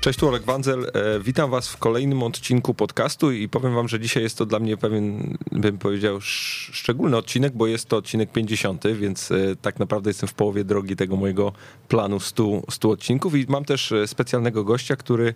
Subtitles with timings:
[0.00, 0.42] Cześć, tu Olek.
[0.48, 4.58] E, witam was w kolejnym odcinku podcastu i powiem wam, że dzisiaj jest to dla
[4.58, 10.10] mnie pewien, bym powiedział, szczególny odcinek, bo jest to odcinek 50, więc e, tak naprawdę
[10.10, 11.52] jestem w połowie drogi tego mojego
[11.88, 15.34] planu 100, 100 odcinków i mam też e, specjalnego gościa, który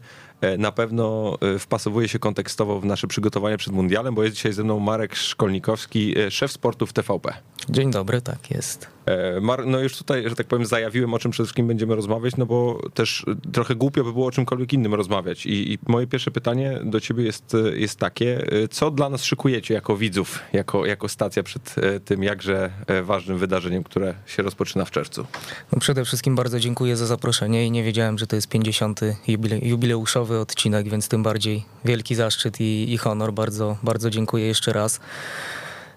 [0.59, 4.79] na pewno wpasowuje się kontekstowo w nasze przygotowania przed mundialem, bo jest dzisiaj ze mną
[4.79, 7.35] Marek Szkolnikowski, szef sportu w TVP.
[7.69, 8.94] Dzień dobry, tak jest.
[9.41, 12.47] Mar no już tutaj, że tak powiem, zajawiłem, o czym przede wszystkim będziemy rozmawiać, no
[12.47, 15.47] bo też trochę głupio by było o czymkolwiek innym rozmawiać.
[15.47, 19.97] I, I, moje pierwsze pytanie do ciebie jest, jest takie, co dla nas szykujecie jako
[19.97, 24.91] widzów, jako, jako stacja przed e, tym jakże e, ważnym wydarzeniem, które się rozpoczyna w
[24.91, 25.27] czerwcu?
[25.73, 29.01] No przede wszystkim bardzo dziękuję za zaproszenie i nie wiedziałem, że to jest 50.
[29.29, 33.33] Jubile, jubileuszowy odcinek, więc tym bardziej wielki zaszczyt i, i honor.
[33.33, 35.01] Bardzo, bardzo dziękuję jeszcze raz.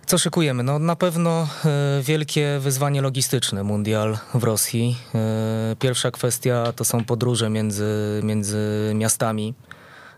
[0.08, 0.64] Co szykujemy?
[0.64, 4.98] No na pewno e, wielkie wyzwanie logistyczne mundial w Rosji.
[5.16, 9.54] E, pierwsza kwestia to są podróże między, między miastami.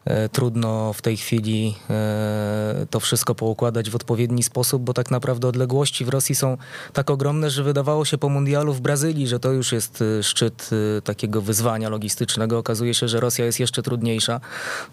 [0.05, 5.47] E, trudno w tej chwili e, to wszystko poukładać w odpowiedni sposób, bo tak naprawdę
[5.47, 6.57] odległości w Rosji są
[6.93, 10.69] tak ogromne, że wydawało się po mundialu w Brazylii, że to już jest e, szczyt
[11.03, 12.57] takiego wyzwania logistycznego.
[12.57, 14.39] Okazuje się, że Rosja jest jeszcze trudniejsza.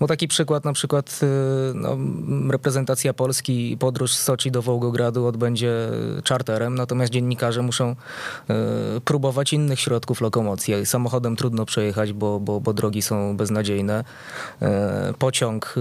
[0.01, 1.21] Bo taki przykład, na przykład
[1.75, 1.97] no,
[2.51, 5.89] reprezentacja Polski, podróż z Soczi do Wołgogradu odbędzie
[6.25, 7.97] czarterem, natomiast dziennikarze muszą
[9.05, 10.87] próbować innych środków lokomocji.
[10.87, 14.05] Samochodem trudno przejechać, bo, bo, bo drogi są beznadziejne
[15.19, 15.80] pociąg y,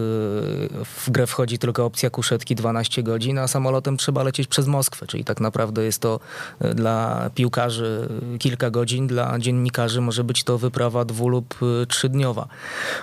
[0.86, 5.24] w grę wchodzi tylko opcja kuszetki 12 godzin, a samolotem trzeba lecieć przez Moskwę, czyli
[5.24, 6.20] tak naprawdę jest to
[6.66, 12.48] y, dla piłkarzy kilka godzin, dla dziennikarzy może być to wyprawa dwu lub y, trzydniowa.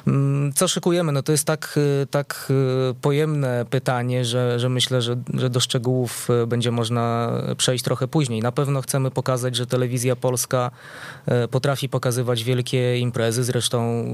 [0.06, 1.12] Mm, co szykujemy?
[1.12, 1.78] No to jest tak,
[2.10, 2.52] tak
[3.00, 8.40] pojemne pytanie, że, że myślę, że, że do szczegółów będzie można przejść trochę później.
[8.40, 10.70] Na pewno chcemy pokazać, że telewizja polska
[11.50, 14.04] potrafi pokazywać wielkie imprezy, zresztą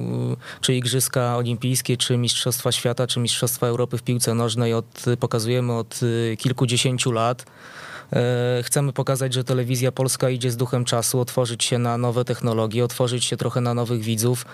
[0.61, 6.01] czy Igrzyska Olimpijskie, czy Mistrzostwa Świata, czy Mistrzostwa Europy w piłce nożnej od, pokazujemy od
[6.03, 7.47] y, kilkudziesięciu lat.
[8.13, 12.85] E, chcemy pokazać, że telewizja polska idzie z duchem czasu, otworzyć się na nowe technologie,
[12.85, 14.47] otworzyć się trochę na nowych widzów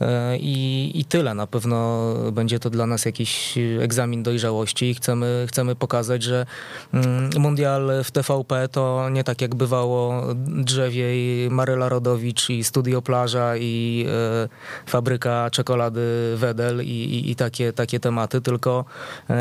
[0.00, 1.34] e, i, i tyle.
[1.34, 6.46] Na pewno będzie to dla nas jakiś egzamin dojrzałości i chcemy, chcemy pokazać, że
[6.94, 13.56] mm, mundial w TVP to nie tak jak bywało Drzewiej, Maryla Rodowicz i Studio Plaża
[13.56, 14.48] i e,
[14.86, 18.84] fabryka czekolady Wedel i, i, i takie, takie tematy, tylko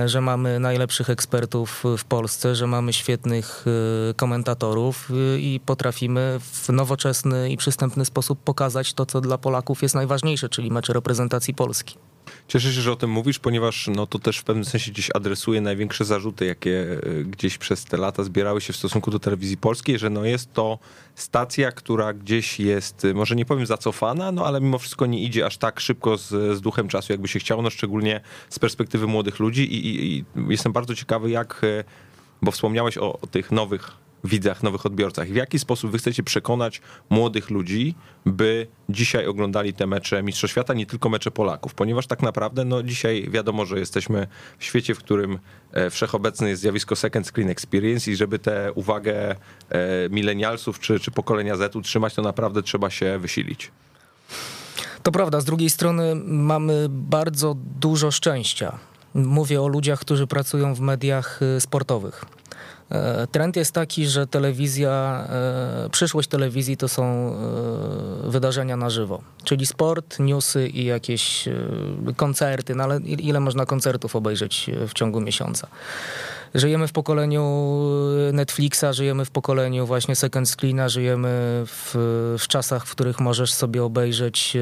[0.05, 6.69] że mamy najlepszych ekspertów w Polsce, że mamy świetnych Y, komentatorów y, i potrafimy w
[6.69, 11.95] nowoczesny i przystępny sposób pokazać to, co dla Polaków jest najważniejsze, czyli mecze reprezentacji Polski.
[12.47, 15.61] Cieszę się, że o tym mówisz, ponieważ no, to też w pewnym sensie gdzieś adresuje
[15.61, 19.99] największe zarzuty, jakie y, gdzieś przez te lata zbierały się w stosunku do telewizji polskiej,
[19.99, 20.79] że no, jest to
[21.15, 25.57] stacja, która gdzieś jest, może nie powiem zacofana, no ale mimo wszystko nie idzie aż
[25.57, 29.73] tak szybko z, z duchem czasu, jakby się chciało, no szczególnie z perspektywy młodych ludzi
[29.73, 31.61] i, i, i jestem bardzo ciekawy, jak
[32.41, 33.91] bo wspomniałeś o, tych nowych
[34.23, 35.27] widzach, nowych odbiorcach.
[35.27, 40.73] W jaki sposób wy chcecie przekonać młodych ludzi, by dzisiaj oglądali te mecze Mistrzostw Świata,
[40.73, 41.73] nie tylko mecze Polaków?
[41.73, 45.39] Ponieważ tak naprawdę no, dzisiaj wiadomo, że jesteśmy w świecie, w którym
[45.71, 49.35] e, wszechobecne jest zjawisko second screen experience i żeby tę uwagę
[49.69, 53.71] e, milenialsów czy, czy pokolenia Z utrzymać, to naprawdę trzeba się wysilić.
[55.03, 60.79] To prawda, z drugiej strony mamy bardzo dużo szczęścia Mówię o ludziach, którzy pracują w
[60.79, 62.25] mediach y, sportowych.
[62.91, 69.21] E, trend jest taki, że telewizja, e, przyszłość telewizji to są e, wydarzenia na żywo,
[69.43, 71.49] czyli sport, newsy i jakieś
[72.15, 75.67] koncerty, no ale ile można koncertów obejrzeć w ciągu miesiąca?
[76.53, 77.77] Żyjemy w pokoleniu
[78.33, 81.29] Netflixa, żyjemy w pokoleniu właśnie second screena, żyjemy
[81.65, 81.95] w,
[82.39, 84.57] w czasach, w których możesz sobie obejrzeć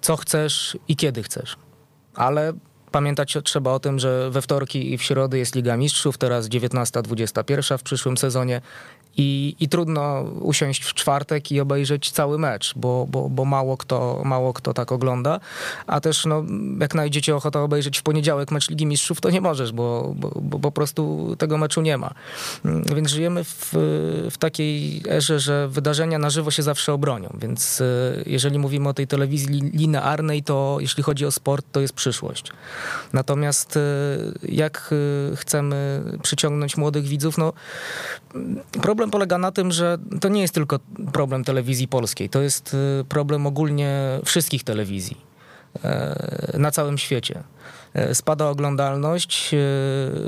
[0.00, 1.56] co chcesz i kiedy chcesz.
[2.14, 2.52] Ale
[2.94, 7.78] Pamiętać trzeba o tym, że we wtorki i w środy jest Liga Mistrzów, teraz 19-21
[7.78, 8.60] w przyszłym sezonie
[9.16, 14.22] i, i trudno usiąść w czwartek i obejrzeć cały mecz, bo, bo, bo mało, kto,
[14.24, 15.40] mało kto tak ogląda.
[15.86, 16.44] A też no,
[16.80, 20.58] jak znajdziecie ochotę obejrzeć w poniedziałek mecz Ligi Mistrzów, to nie możesz, bo, bo, bo
[20.58, 22.14] po prostu tego meczu nie ma.
[22.96, 23.70] Więc żyjemy w,
[24.30, 27.36] w takiej erze, że wydarzenia na żywo się zawsze obronią.
[27.40, 27.84] Więc e,
[28.26, 32.52] jeżeli mówimy o tej telewizji linearnej, to jeśli chodzi o sport, to jest przyszłość.
[33.12, 33.80] Natomiast e,
[34.42, 34.90] jak
[35.32, 37.52] e, chcemy przyciągnąć młodych widzów, no
[38.80, 40.78] problem problem polega na tym, że to nie jest tylko
[41.12, 45.16] problem telewizji polskiej, to jest y, problem ogólnie wszystkich telewizji.
[45.82, 47.42] e, na całym świecie.
[47.94, 49.58] E, Spada oglądalność e,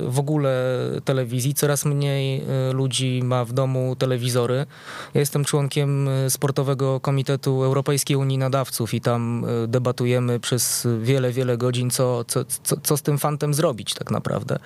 [0.09, 0.75] w ogóle
[1.05, 4.67] telewizji, coraz mniej e, ludzi ma w domu telewizory.
[5.15, 11.91] Ja jestem członkiem Sportowego Komitetu Europejskiej Unii Nadawców i tam debatujemy przez wiele, wiele godzin,
[11.91, 14.59] co, co, co, co z tym fantem zrobić tak naprawdę.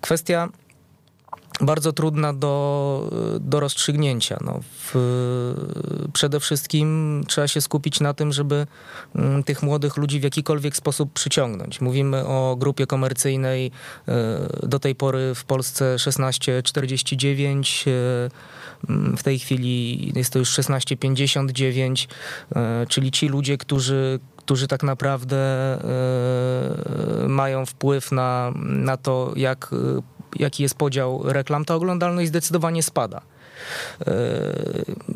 [0.00, 0.48] Kwestia
[1.60, 3.10] bardzo trudna do,
[3.40, 4.38] do rozstrzygnięcia.
[4.44, 4.94] No, w,
[6.12, 8.66] przede wszystkim trzeba się skupić na tym, żeby
[9.14, 11.80] mm, tych młodych ludzi w jakikolwiek sposób przyciągnąć.
[11.80, 13.70] Mówimy o grupie komercyjnej
[14.08, 17.90] e, do tej pory w Polsce 1649, e,
[19.16, 22.08] w tej chwili jest to już 1659,
[22.56, 25.36] e, czyli ci ludzie, którzy którzy tak naprawdę
[27.28, 29.70] mają wpływ na, na to, jak,
[30.36, 33.22] jaki jest podział reklam, ta oglądalność zdecydowanie spada.
[34.06, 34.12] E,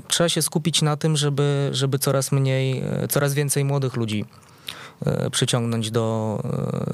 [0.08, 4.24] Trzeba się skupić na tym, żeby, żeby coraz mniej, e, coraz więcej młodych ludzi
[5.06, 6.40] e, przyciągnąć do,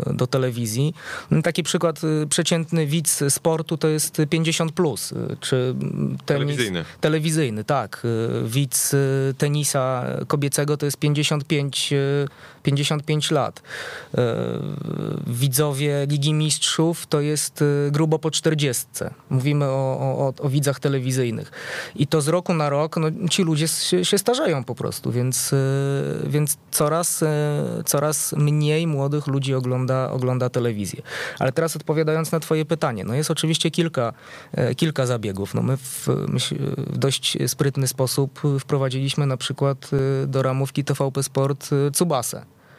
[0.06, 0.94] do telewizji.
[1.44, 6.84] Taki przykład, przeciętny widz sportu to jest 50+, plus, czy tenis, Telewizyjny.
[7.00, 8.02] Telewizyjny, tak.
[8.44, 8.94] Widz
[9.38, 12.28] tenisa kobiecego to jest 55, y,
[12.66, 13.62] 55 lat.
[14.14, 14.20] Y,
[15.26, 18.86] Widzowie Ligi Mistrzów to jest y, grubo po 40.
[19.30, 21.50] Mówimy o, o, o widzach telewizyjnych.
[21.96, 25.52] I to z roku na rok no, ci ludzie się, się starzeją po prostu, więc,
[25.52, 25.56] y,
[26.26, 27.24] więc coraz,
[27.84, 31.02] coraz mniej młodych ludzi ogląda, ogląda telewizję.
[31.38, 34.12] Ale teraz odpowiadając na twoje pytanie, no jest oczywiście kilka,
[34.52, 35.54] e, kilka zabiegów.
[35.54, 36.08] No my w,
[36.76, 41.90] w dość sprytny sposób wprowadziliśmy na przykład e, do ramówki TVP Sport e,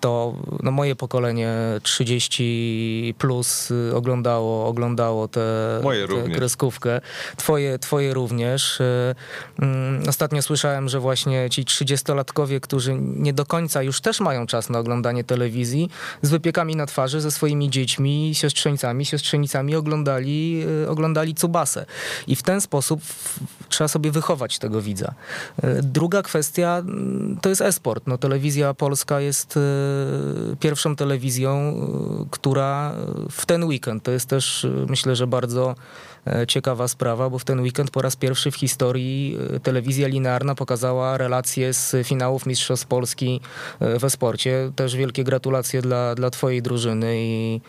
[0.00, 5.40] To no moje pokolenie 30 plus y, oglądało, oglądało tę
[6.34, 7.00] kreskówkę.
[7.36, 8.80] Twoje, twoje również.
[8.80, 9.14] E,
[9.58, 14.70] mm, Ostatnio słyszałem, że właśnie ci 30-latkowie, którzy nie do końca już też mają czas
[14.70, 15.90] na oglądanie telewizji,
[16.22, 21.86] z wypiekami na twarzy ze swoimi dziećmi, siostrzeńcami, siostrzenicami oglądali, e, oglądali Cubasę.
[22.26, 23.00] I w ten sposób
[23.68, 25.14] trzeba sobie wychować tego widza.
[25.82, 28.06] Druga kwestia mm, to jest e-sport.
[28.06, 29.60] No, telewizja polska jest e,
[30.60, 32.94] pierwszą telewizją, e, która
[33.30, 35.74] w ten weekend, to jest też myślę, że bardzo
[36.26, 41.18] e, ciekawa sprawa, bo w ten weekend po raz pierwszy w historii telewizja linearna pokazała
[41.18, 43.40] relacje z finałów Mistrzostw Polski
[43.80, 44.72] e, we sporcie.
[44.76, 47.60] Też wielkie gratulacje dla, dla twojej drużyny i,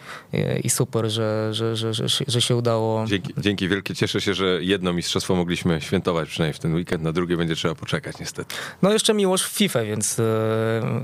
[0.64, 3.06] i- super, że, że, że, że, się- że się udało.
[3.06, 3.96] Dzięki, dzięki wielkie.
[3.96, 7.76] Cieszę się, że jedno mistrzostwo mogliśmy świętować przynajmniej w ten weekend, na drugie będzie trzeba
[7.76, 8.56] poczekać niestety.
[8.81, 10.24] No jeszcze miłość w FIFA, więc e,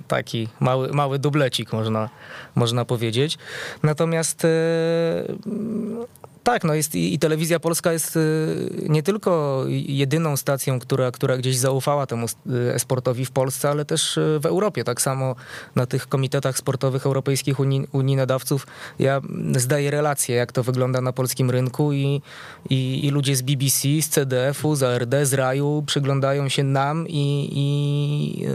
[0.08, 2.10] taki mały, mały dublecik można,
[2.56, 3.38] można powiedzieć.
[3.84, 4.50] Natomiast e,
[6.46, 8.20] tak, no jest i, i telewizja polska jest e,
[8.90, 14.18] nie tylko jedyną stacją, która, która gdzieś zaufała temu e, e-sportowi w Polsce, ale też
[14.18, 14.84] e, w Europie.
[14.84, 15.36] Tak samo
[15.76, 18.68] na tych komitetach sportowych europejskich Unii, Unii Nadawców
[19.00, 19.22] ja
[19.56, 22.22] zdaję relacje, jak to wygląda na polskim rynku i,
[22.70, 27.50] i, i ludzie z BBC, z CDF-u, z ARD, z Raju przyglądają się nam i,
[27.52, 28.48] i,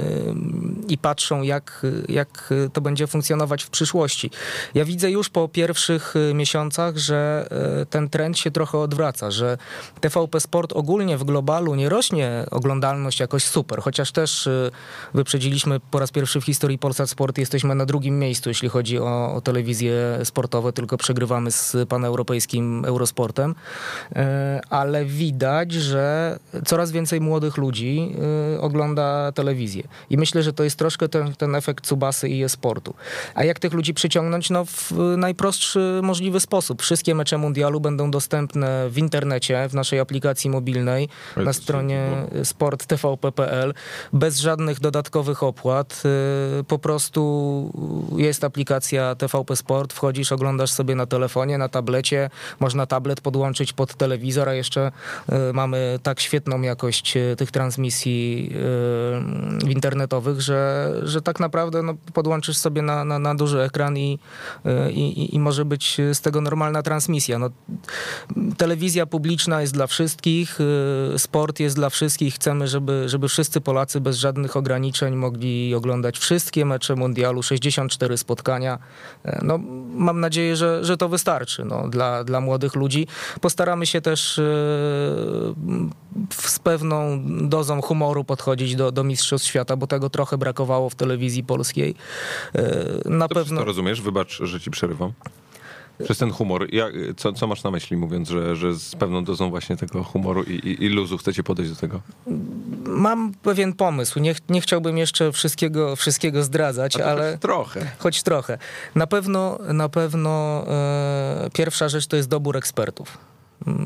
[0.92, 4.30] i patrzą, jak, jak to będzie funkcjonować w przyszłości.
[4.74, 7.48] Ja widzę już po pierwszych y, miesiącach, że
[7.79, 9.58] y, ten trend się trochę odwraca, że
[10.00, 14.70] TVP Sport ogólnie w globalu nie rośnie oglądalność jakoś super, chociaż też y,
[15.14, 19.34] wyprzedziliśmy po raz pierwszy w historii Polsat Sport, jesteśmy na drugim miejscu, jeśli chodzi o,
[19.34, 19.94] o telewizje
[20.24, 23.54] sportowe, tylko przegrywamy z paneuropejskim Eurosportem,
[24.16, 28.14] E, ale widać, że coraz więcej młodych ludzi
[28.56, 29.82] e, ogląda telewizję.
[30.10, 32.94] I myślę, że to jest troszkę ten, ten efekt Tsubasy i e-sportu.
[33.34, 34.50] A jak tych ludzi przyciągnąć?
[34.50, 36.82] No w najprostszy możliwy sposób.
[36.82, 43.74] Wszystkie mecze mundialu będą dostępne w internecie, w naszej aplikacji mobilnej, Ale na stronie sporttvp.pl,
[44.12, 46.02] bez żadnych dodatkowych opłat.
[46.60, 47.20] E, Po prostu
[48.16, 53.94] jest aplikacja TVP Sport, wchodzisz, oglądasz sobie na telefonie, na tablecie, można tablet podłączyć pod
[53.94, 54.92] telewizor, a jeszcze
[55.28, 58.50] e, mamy tak świetną jakość e, tych transmisji
[59.68, 64.18] internetowych, że, że tak naprawdę no, podłączysz sobie na, na, na duży ekran i,
[64.90, 67.38] i, i może być z tego normalna transmisja.
[67.38, 67.50] No,
[68.56, 70.58] telewizja publiczna jest dla wszystkich,
[71.14, 72.34] y, sport jest dla wszystkich.
[72.34, 78.78] Chcemy, żeby, żeby wszyscy Polacy bez żadnych ograniczeń mogli oglądać wszystkie mecze mundialu, 64 spotkania.
[79.24, 79.58] E, No,
[79.94, 83.06] mam nadzieję, że, że to wystarczy no, dla, dla młodych ludzi.
[83.40, 84.42] Postaramy się też y,
[86.30, 91.44] z pewną dozą humoru podchodzić do, do Mistrzostw Świata, bo tego trochę brakowało w telewizji
[91.44, 91.94] polskiej.
[92.54, 93.60] E, Na To, pewno...
[93.60, 94.00] to rozumiesz?
[94.00, 95.12] Wybacz, że ci przerywam.
[96.04, 96.66] Przez ten humor.
[96.72, 100.42] Ja, co, co masz na myśli, mówiąc, że, że z pewną dozą właśnie tego humoru
[100.42, 102.00] i, i, i luzu chcecie podejść do tego?
[102.90, 104.20] mam pewien pomysł.
[104.20, 107.38] Nie, nie chciałbym jeszcze wszystkiego, wszystkiego zdradzać, ale...
[107.38, 107.90] Trochę.
[107.98, 108.58] Choć trochę.
[108.94, 113.18] Na pewno, na pewno e, pierwsza rzecz to jest dobór ekspertów.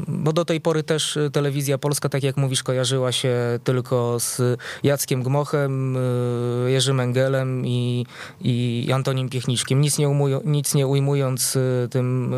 [0.08, 4.40] Bo do tej pory też y, telewizja polska, tak jak mówisz, kojarzyła się tylko z
[4.82, 8.06] Jackiem Gmochem, y, Jerzym Engelem i,
[8.40, 9.80] i Antonim Piechniczkiem.
[9.80, 12.34] Nic nie, umują, nic nie ujmując y, tym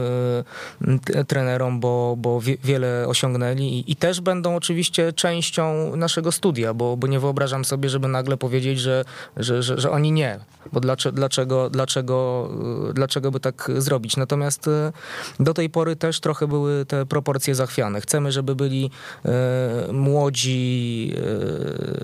[1.27, 7.07] trenerom, bo, bo wiele osiągnęli I, i, też będą oczywiście częścią naszego studia, bo, bo
[7.07, 9.05] nie wyobrażam sobie, żeby nagle powiedzieć, że,
[9.37, 10.41] że, że, że oni nie.
[10.73, 12.49] Bo dlaczego, dlaczego, dlaczego,
[12.95, 14.17] dlaczego by tak zrobić?
[14.17, 14.71] Natomiast
[15.41, 18.01] do tej pory też trochę były te proporcje proporcje zachwiane.
[18.01, 18.91] Chcemy, żeby byli
[19.25, 21.13] e, młodzi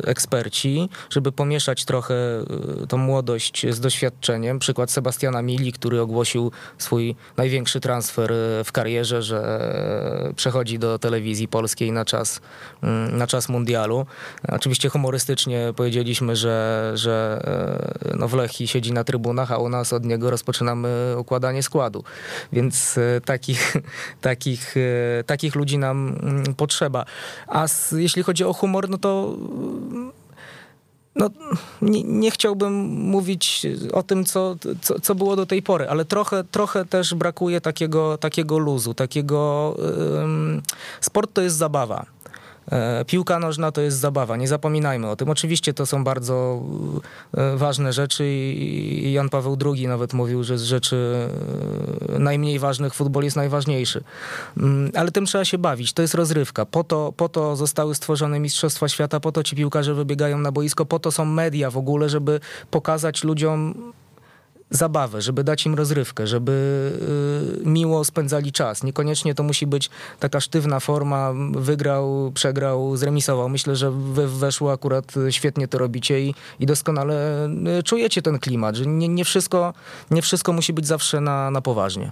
[0.05, 4.59] e, eksperci, żeby pomieszać trochę e, tą młodość z doświadczeniem.
[4.59, 8.33] Przykład Sebastiana Mili, który ogłosił swój największy transfer
[8.65, 9.43] w karierze, że
[10.37, 12.41] przechodzi do telewizji polskiej na czas,
[12.83, 14.07] mm, na czas mundialu.
[14.49, 17.41] Oczywiście humorystycznie powiedzieliśmy, że, że
[18.19, 22.05] no w Lechi siedzi na trybunach, a u nas od niego rozpoczynamy układanie składu.
[22.53, 23.77] Więc takich,
[24.31, 24.75] takich
[25.27, 27.05] takich ludzi nam mm, potrzeba.
[27.47, 29.37] A z, jeśli chodzi o humor, no to
[31.17, 31.31] no,
[31.83, 36.45] nie, nie, chciałbym mówić o tym, co, co, co, było do tej pory, ale trochę,
[36.45, 39.77] trochę też brakuje takiego, takiego luzu, takiego...
[41.01, 42.07] sport to jest zabawa.
[42.71, 45.31] E, piłka nożna to jest zabawa, nie zapominajmy o tym.
[45.31, 46.63] Oczywiście to są bardzo
[47.35, 51.29] e, ważne rzeczy i Jan Paweł II nawet mówił, że z rzeczy
[52.15, 54.05] e, najmniej ważnych futbol jest najważniejszy.
[54.57, 56.67] Mm, ale tym trzeba się bawić, to jest rozrywka.
[56.67, 60.85] Po to, po to zostały stworzone Mistrzostwa Świata, po to ci piłkarze wybiegają na boisko,
[60.85, 62.41] po to są media w ogóle, żeby
[62.71, 63.93] pokazać ludziom
[64.73, 66.53] zabawę, żeby dać im rozrywkę, żeby
[67.63, 68.83] y, miło spędzali czas.
[68.83, 73.49] Niekoniecznie to musi być taka sztywna forma, wygrał, przegrał, zremisował.
[73.49, 77.47] Myślę, że wy weszło akurat świetnie to robicie i, i doskonale
[77.79, 79.75] y, czujecie ten klimat, że nie, nie, wszystko,
[80.11, 82.11] nie wszystko musi być zawsze na, na poważnie.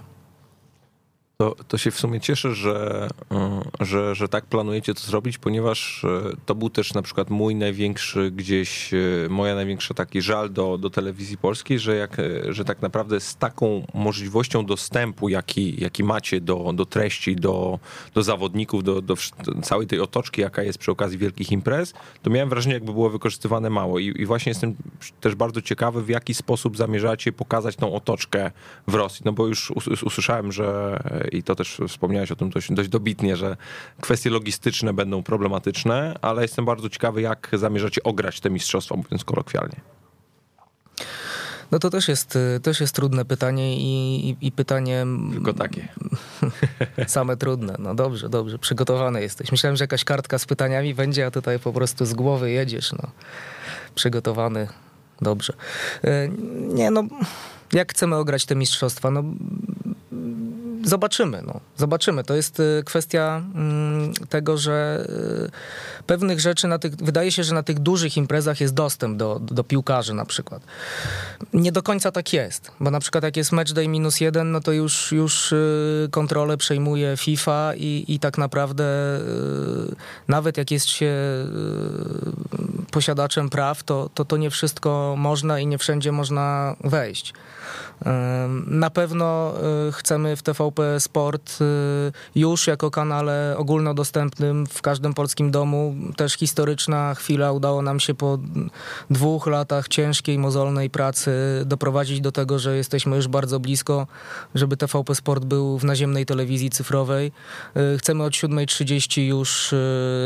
[1.41, 6.03] To, to się w sumie cieszę, że, e, że, że tak planujecie to zrobić, ponieważ
[6.03, 8.97] e, to był też na przykład mój największy gdzieś, e,
[9.29, 12.17] moja największa taki żal do, do telewizji polskiej, że, jak,
[12.49, 17.79] że tak naprawdę z taką możliwością dostępu, jaki, jaki macie do, do treści, do,
[18.13, 19.15] do zawodników, do, do
[19.61, 23.69] całej tej otoczki, jaka jest przy okazji wielkich imprez, to miałem wrażenie, jakby było wykorzystywane
[23.69, 23.99] mało.
[23.99, 24.75] I, i właśnie jestem
[25.21, 28.51] też bardzo ciekawy, w jaki sposób zamierzacie pokazać tą otoczkę
[28.87, 29.21] w Rosji.
[29.25, 29.71] No bo już
[30.03, 30.99] usłyszałem, że
[31.31, 33.57] i to też wspomniałeś o tym dość, dość dobitnie, że
[34.01, 39.75] kwestie logistyczne będą problematyczne, ale jestem bardzo ciekawy, jak zamierzacie ograć te mistrzostwa, mówiąc kolokwialnie.
[41.71, 45.05] No to też jest, też jest trudne pytanie i, i, i pytanie...
[45.31, 45.87] Tylko takie.
[47.07, 47.75] Same trudne.
[47.79, 48.59] No dobrze, dobrze.
[48.59, 49.51] Przygotowany jesteś.
[49.51, 52.91] Myślałem, że jakaś kartka z pytaniami będzie, a tutaj po prostu z głowy jedziesz.
[52.91, 53.11] No.
[53.95, 54.67] Przygotowany.
[55.21, 55.53] Dobrze.
[56.03, 56.29] E,
[56.73, 57.03] nie no,
[57.73, 59.11] jak chcemy ograć te mistrzostwa?
[59.11, 59.23] No
[60.83, 61.41] zobaczymy.
[61.47, 61.59] No.
[61.77, 62.23] Zobaczymy.
[62.23, 65.05] To jest y, kwestia mm, tego, że
[65.99, 69.39] y, pewnych rzeczy na tych, wydaje się, że na tych dużych imprezach jest dostęp do,
[69.39, 70.63] do piłkarzy na przykład.
[71.53, 74.59] Nie do końca tak jest, bo na przykład jak jest match day minus jeden, no
[74.61, 78.83] to już, już y, kontrolę przejmuje FIFA i, i tak naprawdę
[80.27, 81.13] nawet jak jest się
[82.91, 87.33] posiadaczem praw, to, to to nie wszystko można i nie wszędzie można wejść.
[88.67, 89.53] Na pewno
[89.91, 95.95] chcemy w TVP Sport y, już jako kanale ogólnodostępnym w każdym polskim domu.
[96.15, 97.51] Też historyczna chwila.
[97.51, 98.37] Udało nam się po
[99.09, 101.31] dwóch latach ciężkiej, mozolnej pracy
[101.65, 104.07] doprowadzić do tego, że jesteśmy już bardzo blisko,
[104.55, 107.31] żeby TVP Sport był w naziemnej telewizji cyfrowej.
[107.95, 109.75] Y, chcemy od 7.30 już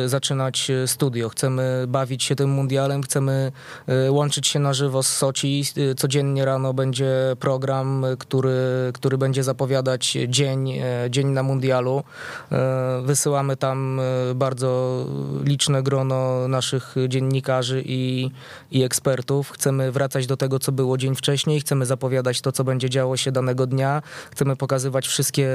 [0.05, 1.29] zaczynać studio.
[1.29, 3.51] Chcemy bawić się tym mundialem, chcemy
[4.09, 5.63] łączyć się na żywo z Soci.
[5.97, 8.51] Codziennie rano będzie program, który,
[8.93, 12.03] który będzie zapowiadać dzień, e, dzień na mundialu.
[12.51, 15.05] E, wysyłamy tam e, bardzo
[15.43, 18.31] liczne grono naszych dziennikarzy i,
[18.71, 19.51] i ekspertów.
[19.51, 21.59] Chcemy wracać do tego, co było dzień wcześniej.
[21.59, 24.01] Chcemy zapowiadać to, co będzie działo się danego dnia.
[24.31, 25.49] Chcemy pokazywać wszystkie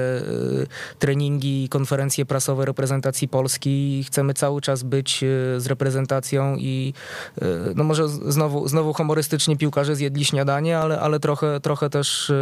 [0.99, 4.04] treningi i konferencje prasowe reprezentacji Polski.
[4.06, 5.25] Chcemy cały czas być
[5.56, 6.94] z reprezentacją i
[7.75, 12.32] no może znowu, znowu humorystycznie piłkarze zjedli śniadanie, ale, ale trochę, trochę też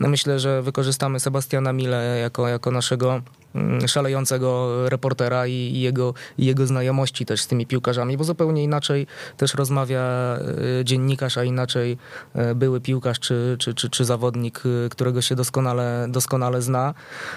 [0.00, 3.22] myślę, że wykorzystamy Sebastiana Mile jako, jako naszego
[3.54, 8.64] mm, szalejącego reportera i, i, jego, i jego znajomości też z tymi piłkarzami, bo zupełnie
[8.64, 10.36] inaczej też rozmawia
[10.80, 11.98] y, dziennikarz, a inaczej
[12.36, 16.94] y, były piłkarz czy, czy, czy, czy zawodnik, którego się doskonale, doskonale zna.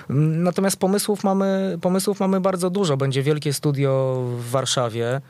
[0.10, 2.98] Mm, natomiast pomysłów mamy, pomysłów mamy bardzo dużo.
[2.98, 5.22] Będzie wielkie studio w Warszawie.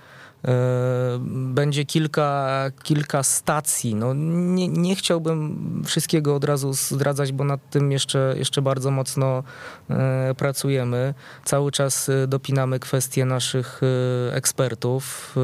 [1.26, 3.96] Będzie kilka, kilka stacji.
[3.96, 9.44] No, nie, nie chciałbym wszystkiego od razu zdradzać, bo nad tym jeszcze, jeszcze bardzo mocno
[10.38, 11.14] pracujemy.
[11.46, 13.82] Cały czas dopinamy kwestie naszych
[14.32, 15.36] ekspertów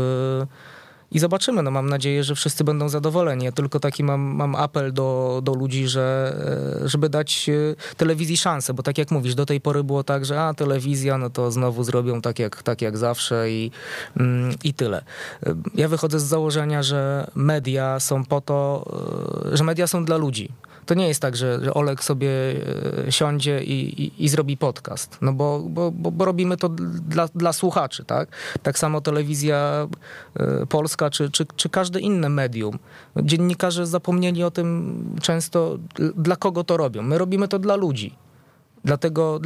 [1.16, 1.64] i zobaczymy.
[1.64, 3.46] No mam nadzieję, że wszyscy będą zadowoleni.
[3.46, 6.36] Ja tylko taki mam, mam apel do, do ludzi, że,
[6.84, 10.26] e, żeby dać e, telewizji szansę, bo tak jak mówisz, do tej pory było tak,
[10.26, 13.72] że a telewizja, no to znowu zrobią tak jak, tak jak zawsze i,
[14.18, 15.04] mm, i tyle.
[15.46, 18.86] E, ja wychodzę z założenia, że media są po to,
[19.54, 20.50] że media są dla ludzi.
[20.86, 22.30] To nie jest tak, że, że Olek sobie
[23.10, 28.06] siądzie i, i, i zrobi podcast, no bo, bo, bo, robimy to dla, dla słuchaczy,
[28.06, 28.30] tak?
[28.64, 29.88] Tak samo telewizja
[30.40, 30.66] e,
[31.10, 32.80] czy, czy, czy każde inne medium.
[33.24, 35.78] Dziennikarze zapomnieli o tym często,
[36.16, 37.02] dla kogo to robią.
[37.02, 38.16] My robimy to dla ludzi.
[38.86, 39.40] Dlatego,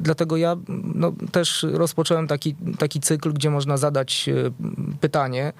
[0.00, 0.56] dlatego ja
[0.94, 4.50] no, też rozpocząłem taki, taki cykl, gdzie można zadać e,
[5.00, 5.52] pytanie.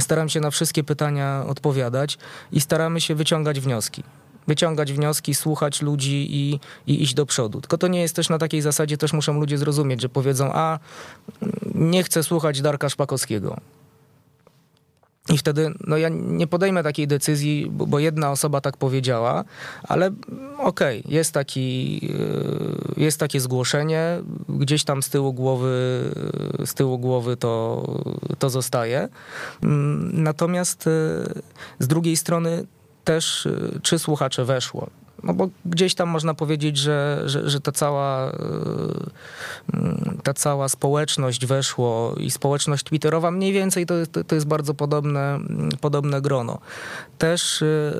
[0.00, 2.18] Staram się na wszystkie pytania odpowiadać
[2.52, 4.02] i staramy się wyciągać wnioski
[4.48, 7.60] wyciągać wnioski, słuchać ludzi i, i iść do przodu.
[7.60, 10.78] Tylko to nie jest też na takiej zasadzie, też muszą ludzie zrozumieć, że powiedzą, a
[11.74, 13.56] nie chcę słuchać Darka Szpakowskiego.
[15.32, 19.44] I wtedy no ja nie podejmę takiej decyzji, bo jedna osoba tak powiedziała,
[19.82, 20.10] ale
[20.58, 22.00] okej, okay, jest, taki,
[22.96, 26.04] y, jest takie zgłoszenie, gdzieś tam z tyłu głowy,
[26.64, 27.84] z tyłu głowy to,
[28.38, 29.08] to zostaje.
[29.62, 30.90] Mm, natomiast y,
[31.78, 32.66] z drugiej strony
[33.04, 34.90] też, y, czy słuchacze weszło.
[35.22, 38.32] No bo gdzieś tam można powiedzieć, że, że, że ta, cała,
[39.74, 43.94] mm, ta cała społeczność weszło i społeczność twitterowa mniej więcej to,
[44.26, 45.38] to, jest bardzo podobne,
[45.80, 46.58] podobne grono.
[47.18, 47.92] Też y,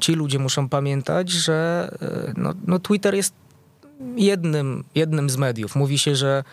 [0.00, 1.88] ci ludzie muszą pamiętać, że
[2.36, 3.34] no, no Twitter jest
[4.16, 5.76] jednym, jednym z mediów.
[5.76, 6.44] Mówi się, że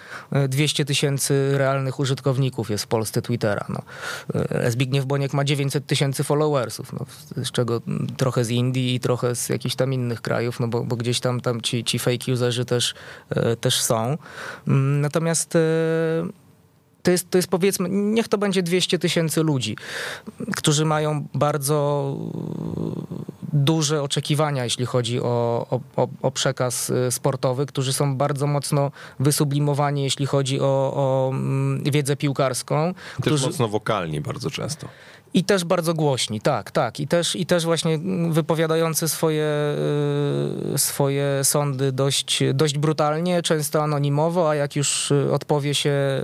[0.49, 3.65] 200 e, tysięcy realnych użytkowników jest w Polsce Twittera.
[3.69, 3.81] No.
[4.33, 7.05] E, Zbigniew Boniek ma 900 tysięcy followersów, no,
[7.43, 7.81] z czego
[8.17, 11.41] trochę z Indii i trochę z jakichś tam innych krajów, no bo, bo gdzieś tam,
[11.41, 12.93] tam ci, ci fake userzy też,
[13.29, 14.17] e, też są.
[14.67, 15.57] Mm, natomiast
[17.05, 19.77] to jest, to jest powiedzmy, niech to będzie 200 tysięcy ludzi,
[20.55, 22.17] którzy mają bardzo
[23.53, 30.03] duże oczekiwania, jeśli chodzi o, o, o, przekaz y, sportowy, którzy są bardzo mocno wysublimowani,
[30.03, 32.93] jeśli chodzi o, o mm, wiedzę piłkarską.
[32.93, 33.47] Też którzy...
[33.47, 34.87] mocno wokalni bardzo często.
[35.35, 36.99] I też bardzo głośni, tak, tak.
[36.99, 39.47] I też, i też właśnie wypowiadający swoje,
[40.73, 46.23] y, swoje sądy dość, dość brutalnie, często anonimowo, a jak już odpowie się y,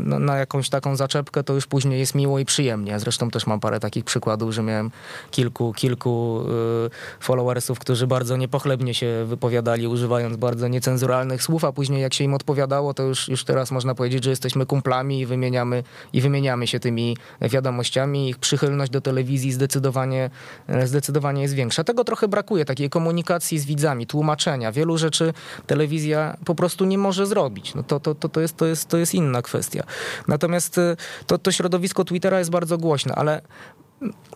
[0.00, 2.98] na, jakąś taką zaczepkę, to już później jest miło i przyjemnie.
[2.98, 4.90] Zresztą też mam parę takich przykładów, że miałem
[5.30, 6.40] kilku, kilku
[6.86, 12.24] y, followersów, którzy bardzo niepochlebnie się wypowiadali, używając bardzo niecenzuralnych słów, a później jak się
[12.24, 15.82] im odpowiadało, to już, już teraz można powiedzieć, że jesteśmy kumplami i wymieniamy,
[16.12, 20.30] i wymieniamy się tymi wiadomościami wiadomościami, ich przychylność do telewizji zdecydowanie,
[20.68, 21.84] e, zdecydowanie jest większa.
[21.84, 24.72] Tego trochę brakuje, takiej komunikacji z widzami, tłumaczenia.
[24.72, 25.32] Wielu rzeczy
[25.66, 27.74] telewizja po prostu nie może zrobić.
[27.74, 29.82] No to, to, to, to, jest, to, jest, to jest inna kwestia.
[30.28, 30.96] Natomiast e,
[31.26, 33.42] to, to środowisko Twittera jest bardzo głośne, ale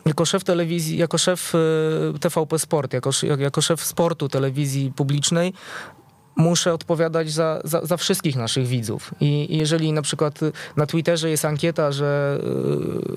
[0.06, 5.52] jako szef telewizji, jako szef e, TVP Sport, jako, jako szef sportu telewizji publicznej,
[6.36, 9.10] muszę odpowiadać za, za, za, wszystkich naszych widzów.
[9.20, 10.40] I jeżeli na przykład
[10.76, 12.38] na Twitterze jest ankieta, że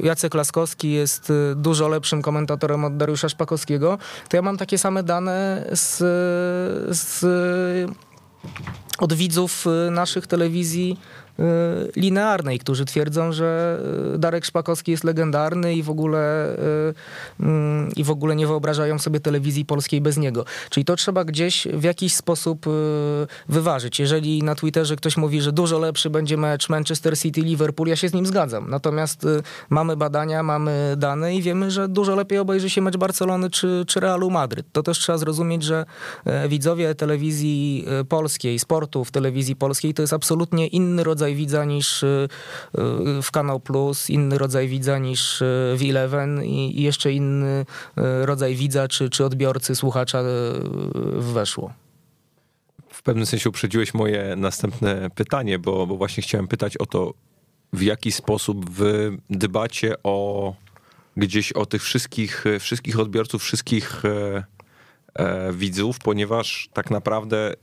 [0.02, 3.98] y, Jacek Laskowski jest y, dużo lepszym komentatorem od Dariusza Szpakowskiego,
[4.30, 5.98] to ja mam takie same dane z,
[6.98, 7.26] z
[9.00, 11.00] od widzów y, naszych telewizji
[11.96, 13.80] linearnej, którzy twierdzą, że
[14.16, 16.94] y, Darek Szpakowski jest legendarny i w ogóle y,
[17.40, 20.46] mm, i w ogóle nie wyobrażają sobie telewizji polskiej bez niego.
[20.70, 22.66] Czyli to trzeba gdzieś w jakiś sposób
[23.50, 24.00] wyważyć.
[24.00, 28.14] Jeżeli na Twitterze ktoś mówi, że dużo lepszy będzie mecz Manchester City-Liverpool, ja się z
[28.14, 28.70] nim zgadzam.
[28.70, 29.28] Natomiast
[29.70, 34.00] mamy badania, mamy dane i wiemy, że dużo lepiej obejrzy się mecz Barcelony czy, czy
[34.00, 34.66] Realu Madryt.
[34.72, 35.86] To też trzeba zrozumieć, że
[36.50, 42.04] widzowie telewizji polskiej, sportu w telewizji polskiej to jest absolutnie inny rodzaj rodzaj widza niż
[42.04, 42.28] y,
[43.18, 45.46] y, w Kanał Plus, inny rodzaj widza niż y,
[45.78, 47.66] w Eleven i jeszcze inny
[48.22, 50.24] rodzaj widza czy, czy odbiorcy, słuchacza
[51.14, 51.74] weszło.
[52.90, 57.14] W pewnym sensie uprzedziłeś moje następne pytanie, bo, bo właśnie chciałem pytać o to,
[57.74, 60.54] w jaki sposób wy dbacie o
[61.18, 64.44] gdzieś o tych wszystkich, wszystkich odbiorców, wszystkich e,
[65.16, 67.54] e, widzów, ponieważ tak naprawdę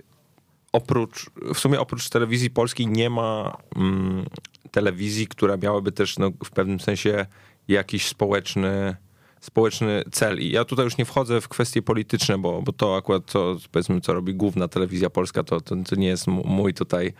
[0.72, 4.26] oprócz, w sumie oprócz telewizji polskiej nie ma mm,
[4.70, 7.26] telewizji, która miałaby też no, w pewnym sensie
[7.68, 8.96] jakiś społeczny,
[9.40, 10.40] społeczny cel.
[10.40, 14.00] I ja tutaj już nie wchodzę w kwestie polityczne, bo, bo to akurat to, powiedzmy,
[14.00, 17.12] co robi główna telewizja polska, to, to, to nie jest mój tutaj,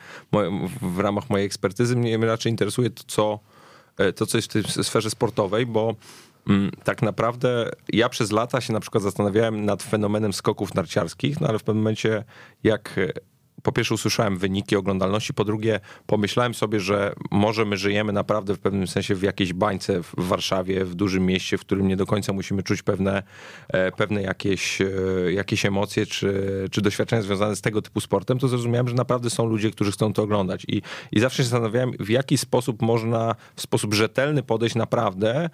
[0.83, 1.97] w ramach mojej ekspertyzy.
[1.97, 3.39] Mnie raczej interesuje to, co,
[3.97, 5.95] e, to, co jest w tej sferze sportowej, bo
[6.49, 11.49] mm, tak naprawdę ja przez lata się na przykład zastanawiałem nad fenomenem skoków narciarskich, no
[11.49, 12.25] ale w pewnym momencie
[12.63, 13.01] jak
[13.63, 18.59] po pierwsze usłyszałem wyniki oglądalności, po drugie pomyślałem sobie, że może my żyjemy naprawdę w
[18.59, 22.33] pewnym sensie w jakiejś bańce w Warszawie, w dużym mieście, w którym nie do końca
[22.33, 23.23] musimy czuć pewne,
[23.69, 24.87] e, pewne jakieś, e,
[25.33, 29.47] jakieś emocje czy, czy doświadczenia związane z tego typu sportem, to zrozumiałem, że naprawdę są
[29.47, 30.65] ludzie, którzy chcą to oglądać.
[30.69, 35.51] I, i zawsze się zastanawiałem, w jaki sposób można w sposób rzetelny podejść naprawdę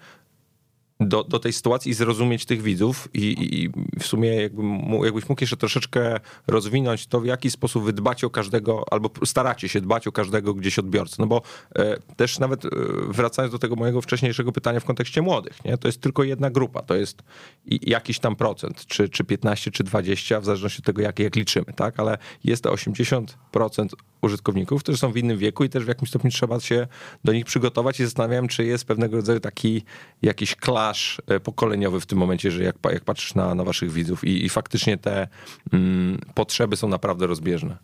[0.99, 3.21] do, do tej sytuacji i zrozumieć tych widzów i,
[3.61, 4.63] i w sumie jakby,
[5.03, 9.69] jakbyś mógł jeszcze troszeczkę rozwinąć to, w jaki sposób wy dbacie o każdego, albo staracie
[9.69, 11.15] się dbać o każdego gdzieś odbiorcę.
[11.19, 11.41] No bo
[11.75, 12.69] e, też nawet e,
[13.07, 15.77] wracając do tego mojego wcześniejszego pytania w kontekście młodych, nie?
[15.77, 17.23] to jest tylko jedna grupa, to jest
[17.65, 21.73] jakiś tam procent, czy, czy 15, czy 20, w zależności od tego, jak, jak liczymy,
[21.75, 21.99] tak?
[21.99, 23.87] Ale jest to 80%
[24.21, 26.87] użytkowników, którzy są w innym wieku i też w jakimś stopniu trzeba się
[27.23, 29.83] do nich przygotować i zastanawiam, czy jest pewnego rodzaju taki
[30.21, 34.23] jakiś clash e, pokoleniowy w tym momencie, że jak, jak patrzysz na, na waszych widzów
[34.23, 35.27] i, i faktycznie te
[35.73, 37.77] mm, potrzeby są naprawdę rozbieżne.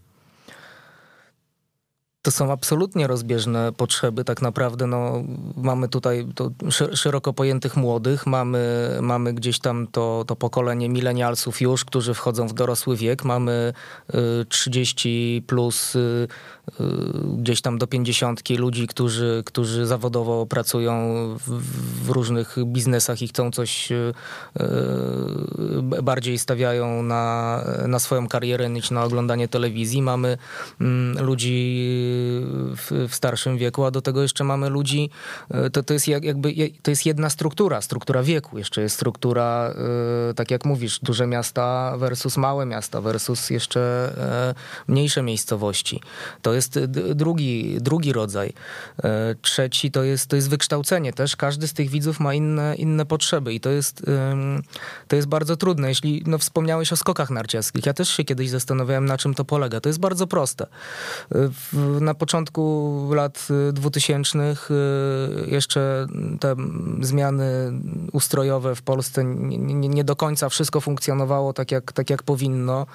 [2.24, 4.24] To są absolutnie rozbieżne potrzeby.
[4.24, 5.24] Tak naprawdę no,
[5.58, 6.52] mamy tutaj to
[6.94, 12.54] szeroko pojętych młodych, mamy, mamy gdzieś tam to, to pokolenie milenialsów już, którzy wchodzą w
[12.54, 13.74] dorosły wiek, mamy
[14.50, 16.28] 30 y, plus y,
[16.80, 16.84] y,
[17.38, 20.94] gdzieś tam do 50 ludzi, którzy, którzy zawodowo pracują
[21.40, 21.62] w,
[22.06, 23.90] w różnych biznesach i chcą coś
[26.04, 30.02] bardziej stawiają na, na swoją karierę niż na oglądanie telewizji.
[30.02, 30.38] Mamy
[30.82, 32.13] mm, ludzi
[32.76, 35.10] w, w, starszym wieku, a do tego jeszcze mamy ludzi,
[35.52, 38.58] e, to, to jest jakby, to jest jedna struktura, struktura wieku.
[38.58, 39.74] Jeszcze jest struktura,
[40.30, 43.80] e, tak jak mówisz, duże miasta versus małe miasta versus jeszcze
[44.18, 44.56] e,
[44.88, 46.02] mniejsze miejscowości.
[46.42, 46.80] To jest
[47.16, 48.54] drugi, drugi rodzaj.
[49.42, 51.36] Trzeci to jest, to jest wykształcenie też.
[51.36, 54.06] Każdy z tych widzów ma inne, inne potrzeby i to jest,
[55.08, 55.90] to jest bardzo trudne.
[55.90, 59.80] Jeśli no, wspomniałeś o skokach narciarskich, ja też się kiedyś zastanawiałem, na czym to polega.
[59.80, 60.68] To jest bardzo proste.
[62.04, 64.56] Na początku lat 2000 y,
[65.48, 66.08] jeszcze
[66.40, 66.56] te
[67.02, 67.72] zmiany
[68.12, 72.86] ustrojowe w Polsce nie, nie, nie, do końca wszystko funkcjonowało tak jak, tak jak powinno.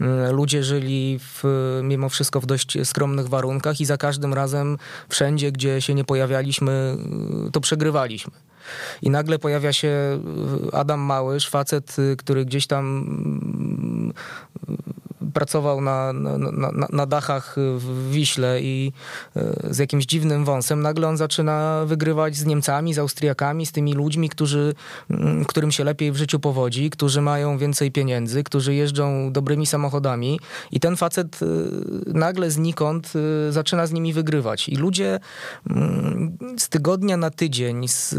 [0.00, 1.44] Y, ludzie żyli w,
[1.82, 6.96] mimo wszystko w dość skromnych warunkach i za każdym razem wszędzie, gdzie się nie pojawialiśmy,
[7.48, 8.32] y, to przegrywaliśmy.
[9.02, 10.20] I nagle pojawia się
[10.72, 13.06] Adam Małysz, facet, który gdzieś tam
[15.34, 18.92] pracował na, na, na, dachach w Wiśle i
[19.36, 23.94] e, z jakimś dziwnym wąsem, nagle on zaczyna wygrywać z Niemcami, z Austriakami, z tymi
[23.94, 24.74] ludźmi, którzy,
[25.10, 30.40] mm, którym się lepiej w życiu powodzi, którzy mają więcej pieniędzy, którzy jeżdżą dobrymi samochodami
[30.70, 31.46] i ten facet e,
[32.18, 33.12] nagle znikąd
[33.48, 34.68] e, zaczyna z nimi wygrywać.
[34.68, 35.20] I ludzie
[35.70, 38.14] mm, z tygodnia na tydzień, z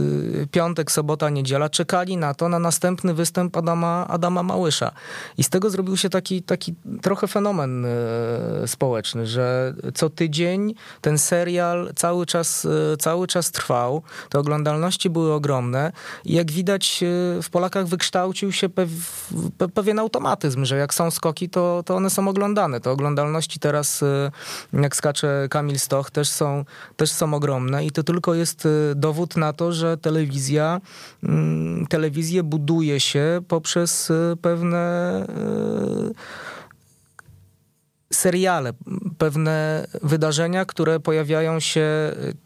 [0.52, 4.92] piątek, sobota, niedziela czekali na to, na następny występ Adama, Adama Małysza.
[5.38, 11.18] I z tego zrobił się taki, taki trochę fenomen e, społeczny, że co tydzień ten
[11.18, 14.02] serial cały czas, e, cały czas trwał.
[14.30, 15.92] Te oglądalności były ogromne
[16.26, 18.90] i jak widać e, w Polakach wykształcił się pew,
[19.74, 22.82] pewien automatyzm, że jak są skoki, to, to one są oglądane.
[22.82, 24.04] Te oglądalności teraz,
[24.74, 29.54] jak skacze Kamil Stoch, też są, też są ogromne i to tylko jest dowód na
[29.54, 30.82] to, że telewizja,
[31.24, 35.26] mm, telewizję buduje się poprzez pewne
[38.14, 38.74] seriale,
[39.18, 41.86] pewne wydarzenia, które pojawiają się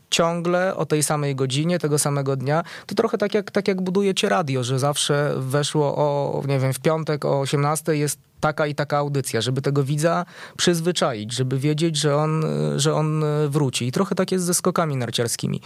[0.10, 2.64] ciągle o tej samej godzinie, tego samego dnia.
[2.86, 6.80] To trochę tak jak, tak jak budujecie radio, że zawsze weszło o, nie wiem, w
[6.80, 10.26] piątek o 18 jest taka i taka audycja, żeby tego widza
[10.58, 12.46] przyzwyczaić, żeby wiedzieć, że on,
[12.76, 13.88] że on wróci.
[13.88, 15.62] I trochę tak jest ze skokami narciarskimi.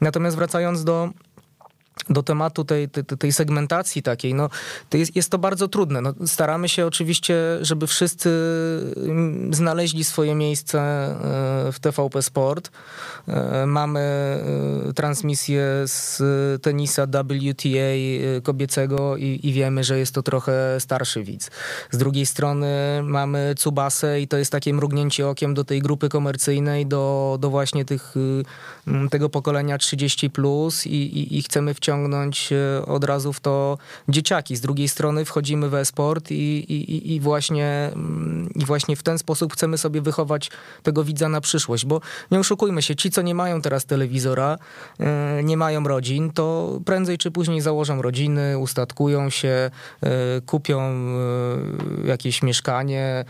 [0.00, 1.10] Natomiast wracając do
[2.10, 4.50] do tematu tej, tej, tej, segmentacji takiej, no,
[4.88, 6.00] to jest, jest to bardzo trudne.
[6.00, 8.30] No, staramy się oczywiście, żeby wszyscy
[8.96, 12.70] mm, znaleźli swoje miejsce e, w TVP Sport.
[13.28, 16.22] E, mamy e, transmisję z
[16.62, 17.78] tenisa WTA
[18.42, 21.50] kobiecego i, i wiemy, że jest to trochę starszy widz.
[21.90, 22.68] Z drugiej strony
[23.02, 27.84] mamy Cubasę i to jest takie mrugnięcie okiem do tej grupy komercyjnej, do, do właśnie
[27.84, 28.14] tych,
[29.10, 33.78] tego pokolenia 30+, plus i, i, i chcemy wciąż wciągnąć e, od razu w to
[34.08, 34.56] dzieciaki.
[34.56, 39.18] Z drugiej strony wchodzimy w e-sport i, i, i, właśnie, mm, i właśnie w ten
[39.18, 40.50] sposób chcemy sobie wychować
[40.82, 44.58] tego widza na przyszłość, bo nie oszukujmy się, ci, co nie mają teraz telewizora,
[45.00, 49.70] e, nie mają rodzin, to prędzej czy później założą rodziny, ustatkują się,
[50.46, 50.78] kupią
[52.04, 53.24] jakieś mieszkanie,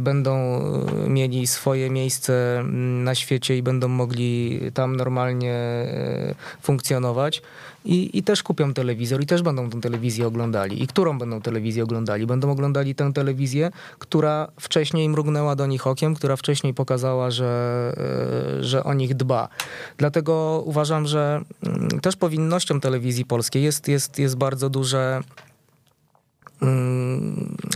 [0.00, 0.62] będą
[1.08, 7.42] mieli swoje miejsce mm, na świecie i będą mogli tam normalnie e, funkcjonować.
[7.88, 10.82] I, I też kupią telewizor i też będą tę telewizję oglądali.
[10.82, 12.26] I którą będą telewizję oglądali?
[12.26, 17.92] Będą oglądali tę telewizję, która wcześniej mrugnęła do nich okiem, która wcześniej pokazała, że,
[18.58, 19.48] e, że o nich dba.
[19.96, 25.22] Dlatego uważam, że mm, też powinnością telewizji polskiej jest, jest, jest bardzo duże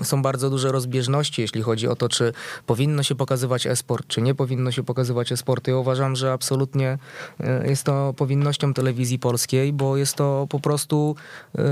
[0.02, 2.32] są bardzo duże rozbieżności, jeśli chodzi o to, czy
[2.66, 5.68] powinno się pokazywać e-sport, czy nie powinno się pokazywać e-sport.
[5.68, 6.98] Ja uważam, że absolutnie
[7.40, 11.16] e, jest to powinnością telewizji polskiej, bo jest to po prostu
[11.54, 11.62] y,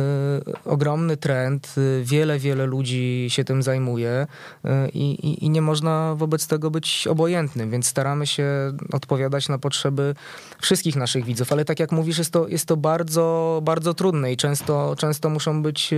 [0.65, 1.75] ogromny trend.
[2.03, 4.27] Wiele, wiele ludzi się tym zajmuje
[4.65, 8.47] y, i, i nie można wobec tego być obojętnym, więc staramy się
[8.93, 10.15] odpowiadać na potrzeby
[10.61, 14.37] wszystkich naszych widzów, ale tak jak mówisz, jest to, jest to bardzo, bardzo trudne i
[14.37, 15.95] często, często muszą być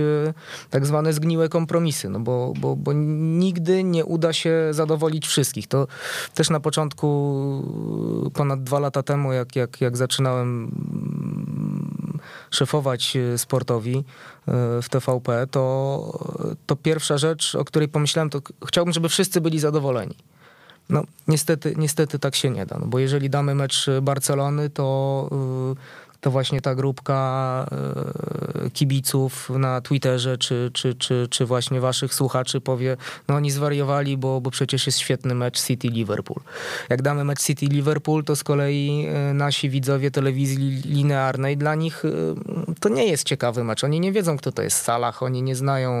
[0.69, 5.67] tak zwane zwane zgniłe kompromisy, no bo, bo, bo nigdy nie uda się zadowolić wszystkich.
[5.67, 5.87] To
[6.33, 10.71] też na początku, ponad dwa lata temu, jak, jak, jak zaczynałem
[12.51, 19.09] szefować sportowi e, w TVP, to, to pierwsza rzecz, o której pomyślałem, to chciałbym, żeby
[19.09, 20.15] wszyscy byli zadowoleni.
[20.89, 25.29] No, niestety, niestety tak się nie da, no bo jeżeli damy mecz Barcelony, to
[26.23, 27.65] to właśnie ta grupka
[28.65, 34.17] e, kibiców na Twitterze, czy, czy, czy, czy właśnie waszych słuchaczy powie, no oni zwariowali,
[34.17, 36.39] bo, bo przecież jest świetny mecz City-Liverpool.
[36.89, 42.09] Jak damy mecz City-Liverpool, to z kolei e, nasi widzowie telewizji linearnej, dla nich e,
[42.79, 43.83] to nie jest ciekawy mecz.
[43.83, 45.91] Oni nie wiedzą, kto to jest Salah, oni nie znają,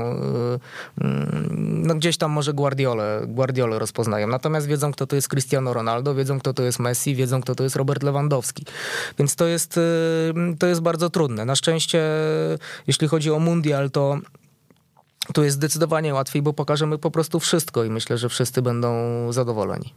[1.01, 6.15] mm, no gdzieś tam może Guardiolę, Guardiolę rozpoznają, natomiast wiedzą, kto to jest Cristiano Ronaldo,
[6.15, 8.65] wiedzą, kto to jest Messi, wiedzą, kto to jest Robert Lewandowski.
[9.17, 9.79] Więc to jest
[10.59, 11.45] to jest bardzo trudne.
[11.45, 12.09] Na szczęście,
[12.87, 14.17] jeśli chodzi o mundial, to
[15.33, 18.91] tu jest zdecydowanie łatwiej, bo pokażemy po prostu wszystko i myślę, że wszyscy będą
[19.31, 19.93] zadowoleni.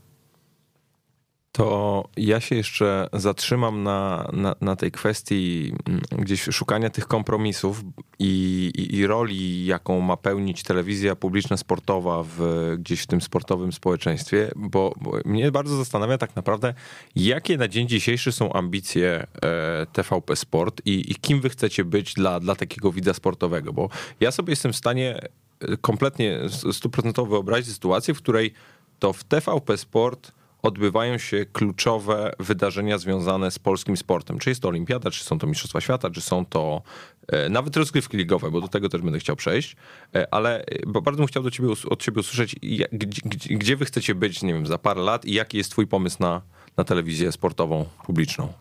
[1.57, 7.83] To ja się jeszcze zatrzymam na, na, na tej kwestii mm, gdzieś szukania tych kompromisów
[8.19, 12.41] i, i, i, roli, jaką ma pełnić telewizja publiczna sportowa w,
[12.79, 16.75] gdzieś w tym sportowym społeczeństwie, bo, bo mnie bardzo zastanawia tak naprawdę,
[17.15, 22.15] jakie na dzień dzisiejszy są ambicje e, TVP Sport i, i kim wy chcecie być
[22.15, 23.89] dla, dla takiego widza sportowego, bo
[24.21, 25.29] ja sobie jestem w stanie
[25.61, 26.41] e, kompletnie
[26.73, 28.53] stuprocentowo wyobrazić sytuację, w której
[28.99, 30.36] to w TVP Sport
[30.67, 34.39] odbywają się kluczowe wydarzenia związane z polskim sportem.
[34.39, 36.83] Czy jest to olimpiada, czy są to mistrzostwa świata, czy są to
[37.29, 39.77] e, nawet rozgrywki ligowe, bo do tego też będę chciał przejść,
[40.15, 42.57] e, ale e, bardzo bym chciał do ciebie, od ciebie usłyszeć,
[42.93, 46.17] gdzie, gdzie wy chcecie być, nie wiem, za parę lat i jaki jest twój pomysł
[46.21, 46.43] na,
[46.77, 48.53] na telewizję sportową publiczną?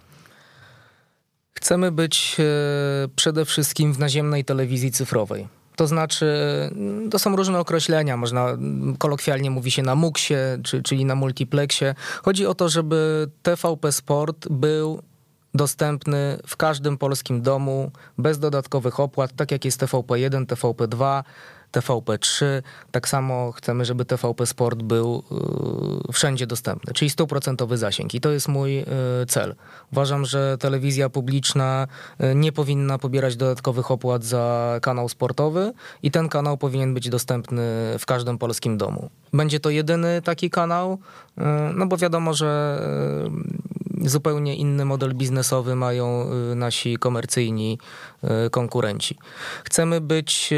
[1.53, 2.37] Chcemy być
[3.15, 5.47] przede wszystkim w naziemnej telewizji cyfrowej.
[5.75, 6.25] To znaczy,
[7.11, 8.57] to są różne określenia, można
[8.97, 10.33] kolokwialnie mówi się na muksie,
[10.63, 11.95] czy, czyli na multiplexie.
[12.23, 15.01] Chodzi o to, żeby TVP Sport był
[15.53, 21.23] dostępny w każdym polskim domu, bez dodatkowych opłat, tak jak jest TVP1, TVP2,
[21.75, 22.45] TVP3.
[22.91, 25.23] Tak samo chcemy, żeby TVP Sport był
[26.09, 28.13] y, wszędzie dostępny, czyli stuprocentowy zasięg.
[28.13, 28.85] I to jest mój y,
[29.27, 29.55] cel.
[29.91, 31.87] Uważam, że telewizja publiczna
[32.23, 37.61] y, nie powinna pobierać dodatkowych opłat za kanał sportowy i ten kanał powinien być dostępny
[37.99, 39.09] w każdym polskim domu.
[39.33, 40.99] Będzie to jedyny taki kanał,
[41.75, 42.79] no bo wiadomo, że
[44.01, 47.79] zupełnie inny model biznesowy mają y, nasi komercyjni
[48.23, 49.17] y, konkurenci.
[49.63, 50.53] Chcemy być,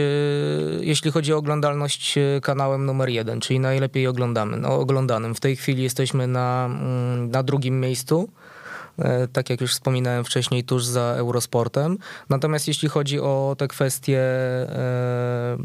[0.81, 5.35] jeśli chodzi o oglądalność, kanałem numer jeden, czyli najlepiej oglądamy, no, oglądanym.
[5.35, 8.29] W tej chwili jesteśmy na, mm, na drugim miejscu.
[8.99, 11.97] E, tak jak już wspominałem wcześniej, tuż za Eurosportem.
[12.29, 15.57] Natomiast jeśli chodzi o te kwestie e,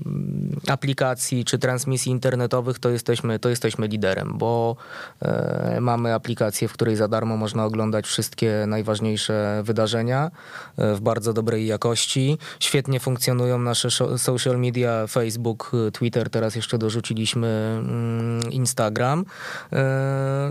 [0.68, 4.77] aplikacji czy transmisji internetowych, to jesteśmy, to jesteśmy liderem, bo
[5.23, 10.31] e, mamy aplikację, w której za darmo można oglądać wszystkie najważniejsze wydarzenia
[10.79, 12.38] w bardzo dobrej jakości.
[12.61, 19.25] Świetnie funkcjonują nasze social media, Facebook, Twitter, teraz jeszcze dorzuciliśmy mm, Instagram.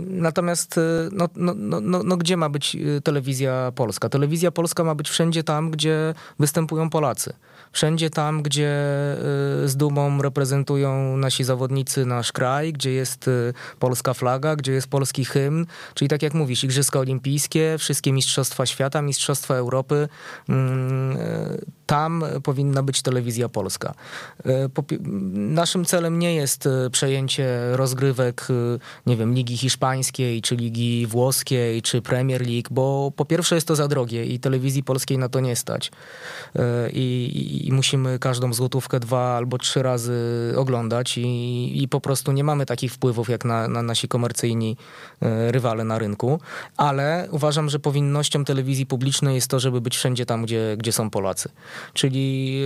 [0.02, 0.80] Natomiast
[1.12, 4.10] no, no, no, no, no gdzie ma być y, telewizja polska.
[4.10, 7.34] Telewizja polska ma być wszędzie tam, gdzie występują Polacy.
[7.72, 8.72] Wszędzie tam, gdzie
[9.64, 14.88] y, z dumą reprezentują nasi zawodnicy nasz kraj, gdzie jest y, polska flaga, gdzie jest
[14.88, 20.08] polski hymn, czyli tak jak mówisz, Igrzyska Olimpijskie, wszystkie Mistrzostwa Świata, Mistrzostwa Europy.
[21.92, 23.94] Tam powinna być telewizja polska.
[25.34, 28.48] Naszym celem nie jest przejęcie rozgrywek,
[29.06, 33.76] nie wiem, Ligi Hiszpańskiej, czy Ligi Włoskiej, czy Premier League, bo po pierwsze jest to
[33.76, 35.92] za drogie i telewizji polskiej na to nie stać.
[36.94, 40.20] I, i musimy każdą złotówkę dwa albo trzy razy
[40.58, 44.78] oglądać i, i po prostu nie mamy takich wpływów jak na, na nasi komercyjni
[45.22, 46.40] e, rywale na rynku,
[46.78, 51.10] ale uważam, że powinnością telewizji publicznej jest to, żeby być wszędzie tam, gdzie, gdzie są
[51.10, 51.50] Polacy.
[51.94, 52.62] Czyli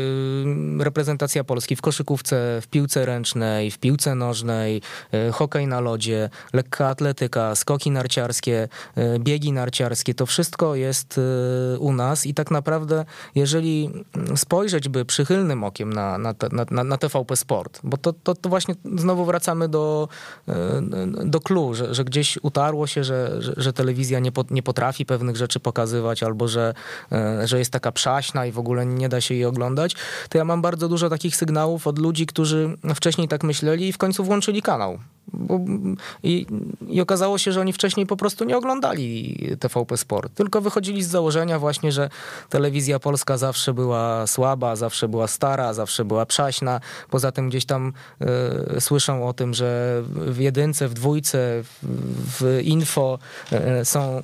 [0.80, 6.30] e, reprezentacja Polski w koszykówce, w piłce ręcznej, w piłce nożnej, e, hokej na lodzie,
[6.54, 8.67] lekka atletyka, skoki narciarskie,
[9.19, 11.19] biegi narciarskie, to wszystko jest
[11.80, 13.89] u nas i tak naprawdę, jeżeli
[14.36, 16.34] spojrzeć choćby przychylnym okiem na, na,
[16.71, 20.08] na, na TVP Sport, bo to, to, to właśnie znowu wracamy do,
[21.25, 25.06] do clue, że, że gdzieś utarło się, że, że, że telewizja nie, po, nie potrafi
[25.06, 26.73] pewnych rzeczy pokazywać, albo że,
[27.43, 29.96] że jest taka przaśna i w ogóle nie da się jej oglądać,
[30.30, 33.98] to ja mam bardzo dużo takich sygnałów od ludzi, którzy wcześniej tak myśleli i w
[33.98, 35.00] końcu włączyli kanał.
[35.34, 35.60] Bo,
[36.24, 36.46] i,
[36.88, 41.08] I okazało się, że oni wcześniej po prostu nie oglądali TVP Sport, tylko wychodzili z
[41.08, 42.10] założenia właśnie, że
[42.50, 46.80] telewizja polska zawsze była słaba, zawsze była stara, zawsze była przaśna.
[47.10, 47.94] Poza tym gdzieś tam
[48.78, 51.74] y, słyszą o tym, że w jedynce, w dwójce, w,
[52.39, 53.20] w info
[53.82, 54.24] y, są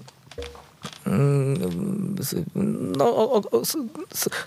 [2.98, 3.62] no, o, o,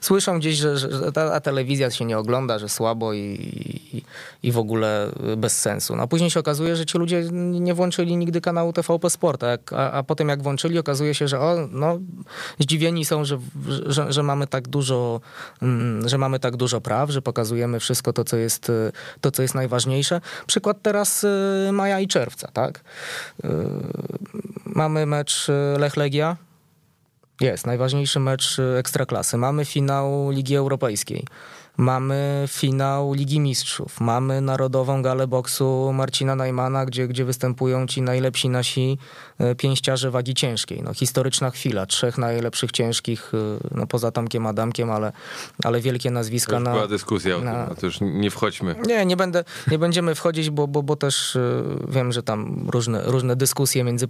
[0.00, 4.02] słyszą gdzieś, że, że ta telewizja się nie ogląda, że słabo i,
[4.42, 5.96] i, w ogóle bez sensu.
[5.96, 9.58] No, a później się okazuje, że ci ludzie nie włączyli nigdy kanału TVP Sport, a,
[9.90, 11.98] a, potem jak włączyli, okazuje się, że o, no,
[12.58, 13.38] zdziwieni są, że,
[13.86, 15.20] że, że, mamy tak dużo,
[15.62, 18.72] mm, że mamy tak dużo praw, że pokazujemy wszystko to, co jest,
[19.20, 20.20] to, co jest najważniejsze.
[20.46, 22.80] Przykład teraz y, maja i czerwca, tak?
[23.44, 23.48] Y,
[24.66, 26.36] mamy mecz y, Lech Legia,
[27.40, 29.36] jest, najważniejszy mecz y, Ekstraklasy.
[29.36, 31.24] Mamy finał Ligi Europejskiej.
[31.76, 38.48] Mamy finał Ligi Mistrzów, mamy Narodową Galę Boksu Marcina Najmana, gdzie, gdzie występują ci najlepsi
[38.48, 38.98] nasi
[39.38, 40.82] e, pięściarze wagi ciężkiej.
[40.82, 45.12] No, historyczna chwila, trzech najlepszych ciężkich, e, no, poza Tomkiem Adamkiem, ale,
[45.64, 46.52] ale wielkie nazwiska.
[46.52, 48.74] To już na, była dyskusja o na, tym, to już nie wchodźmy.
[48.86, 53.02] Nie, nie, będę, nie będziemy wchodzić, bo, bo, bo też e, wiem, że tam różne,
[53.04, 54.08] różne dyskusje między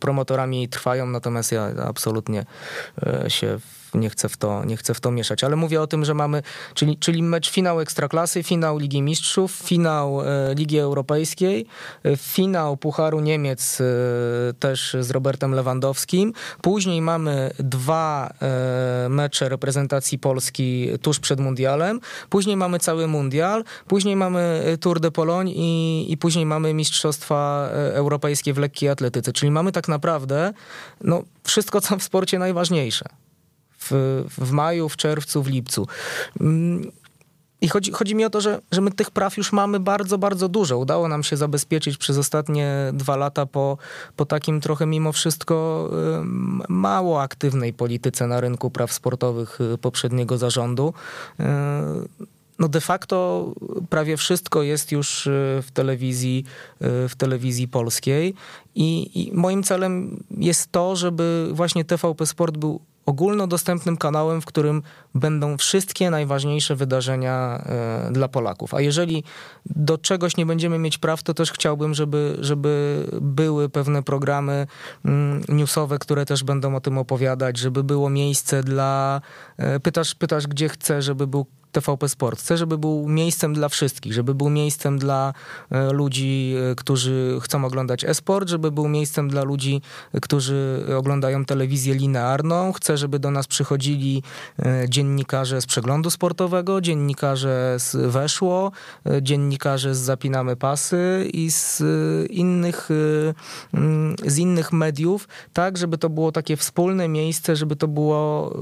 [0.00, 2.44] promotorami trwają, natomiast ja absolutnie
[3.28, 3.58] się
[3.94, 5.44] nie chcę w to, nie chcę w to mieszać.
[5.44, 6.42] Ale mówię o tym, że mamy,
[6.74, 11.66] czyli, czyli mecz finał Ekstraklasy, finał Ligi Mistrzów, finał e, Ligi Europejskiej,
[12.04, 13.84] e, finał Pucharu Niemiec e,
[14.52, 16.32] też z Robertem Lewandowskim.
[16.62, 18.32] Później mamy dwa
[19.08, 22.00] mecze reprezentacji Polski tuż przed mundialem.
[22.30, 23.64] Później mamy cały mundial.
[23.86, 29.32] Później mamy Tour de Pologne i, i później mamy Mistrzostwa Europejskie w lekkiej atletyce.
[29.32, 30.52] Czyli mamy tak naprawdę
[31.00, 33.04] no, wszystko, co w sporcie najważniejsze
[33.90, 35.86] w, w maju, w czerwcu, w lipcu.
[36.40, 36.92] Mm,
[37.62, 40.48] I chodzi, chodzi mi o to, że, że my tych praw już mamy bardzo, bardzo
[40.48, 40.78] dużo.
[40.78, 43.78] Udało nam się zabezpieczyć przez ostatnie dwa lata po,
[44.16, 45.88] po takim trochę mimo wszystko
[46.68, 50.94] mało aktywnej polityce na rynku praw sportowych y, poprzedniego zarządu.
[51.40, 51.44] Y,
[52.58, 53.46] no de facto
[53.90, 56.44] prawie wszystko jest już y, w telewizji,
[56.80, 58.34] w telewizji polskiej
[58.74, 64.82] I, i moim celem jest to, żeby właśnie TVP Sport był ogólnodostępnym kanałem, w którym
[65.14, 68.74] będą wszystkie najważniejsze wydarzenia e, dla Polaków.
[68.74, 69.24] A jeżeli
[69.66, 74.66] do czegoś nie będziemy mieć praw, to też chciałbym, żeby, żeby były pewne programy
[75.04, 79.20] mm, newsowe, które też będą o tym opowiadać, żeby było miejsce dla.
[79.56, 82.40] E, pytasz, pytasz gdzie chcę, żeby był TVP Sport.
[82.40, 85.34] Chcę, żeby był miejscem dla wszystkich, żeby był miejscem dla
[85.70, 89.82] e, ludzi, e, którzy chcą oglądać e-sport, żeby był miejscem dla ludzi,
[90.12, 92.72] e, którzy oglądają telewizję linearną.
[92.72, 94.22] Chcę, żeby do nas przychodzili
[94.88, 98.72] dziennikarze z przeglądu sportowego, dziennikarze z Weszło,
[99.22, 101.82] dziennikarze z Zapinamy Pasy i z
[102.30, 102.88] innych,
[103.74, 108.56] mm, z innych mediów, tak, żeby to było takie wspólne miejsce, żeby to było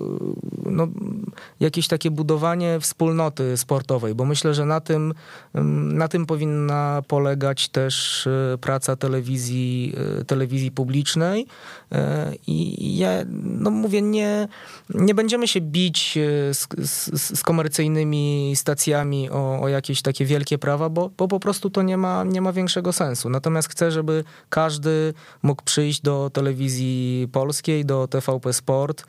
[0.66, 0.88] no,
[1.60, 5.14] jakieś takie budowanie wspólne wspólnoty sportowej, bo myślę, że na tym,
[5.54, 11.46] mm, na tym powinna polegać też e, praca telewizji, e, telewizji publicznej.
[11.92, 14.48] E, I ja no mówię, nie,
[14.94, 16.18] nie będziemy się bić
[16.52, 21.70] z, z, z komercyjnymi stacjami o, o, jakieś takie wielkie prawa, bo, bo po prostu
[21.70, 23.30] to nie ma, nie ma większego sensu.
[23.30, 29.04] Natomiast chcę, żeby każdy mógł przyjść do telewizji polskiej, do TVP Sport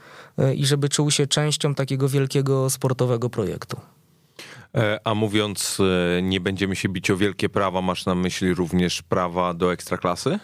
[0.56, 3.81] i żeby czuł się częścią takiego wielkiego sportowego projektu.
[4.76, 5.78] E, a mówiąc,
[6.18, 10.40] e, nie będziemy się bić o wielkie prawa, masz na myśli również prawa do ekstraklasy?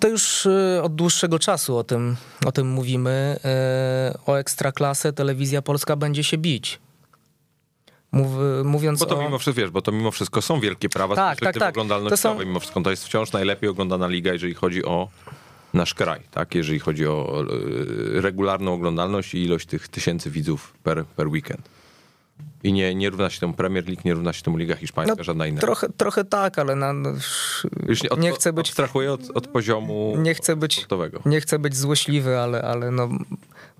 [0.00, 3.38] To już e, od dłuższego czasu o tym, o tym mówimy.
[4.26, 6.78] O ekstraklasę telewizja polska będzie się bić.
[8.12, 8.28] Mów,
[8.64, 9.22] mówiąc bo to o...
[9.22, 12.18] mimo wszystko, wiesz, bo to mimo wszystko są wielkie prawa tak, z perspektywy tak, tak.
[12.18, 12.38] Są...
[12.38, 15.08] Mimo wszystko to jest wciąż najlepiej oglądana liga, jeżeli chodzi o
[15.74, 16.54] nasz kraj, tak?
[16.54, 17.44] jeżeli chodzi o
[18.16, 21.68] e, regularną oglądalność i ilość tych tysięcy widzów per, per weekend.
[22.62, 25.24] I nie, nie równa się temu Premier League, nie równa się temu Liga Hiszpańska, no,
[25.24, 25.60] żadna inna.
[25.60, 27.10] Trochę, trochę tak, ale na, no,
[27.88, 28.68] Już nie, od, nie chcę być...
[28.68, 31.20] Abstrahuję od, od poziomu nie chcę być, sportowego.
[31.26, 33.08] Nie chcę być złośliwy, ale, ale no,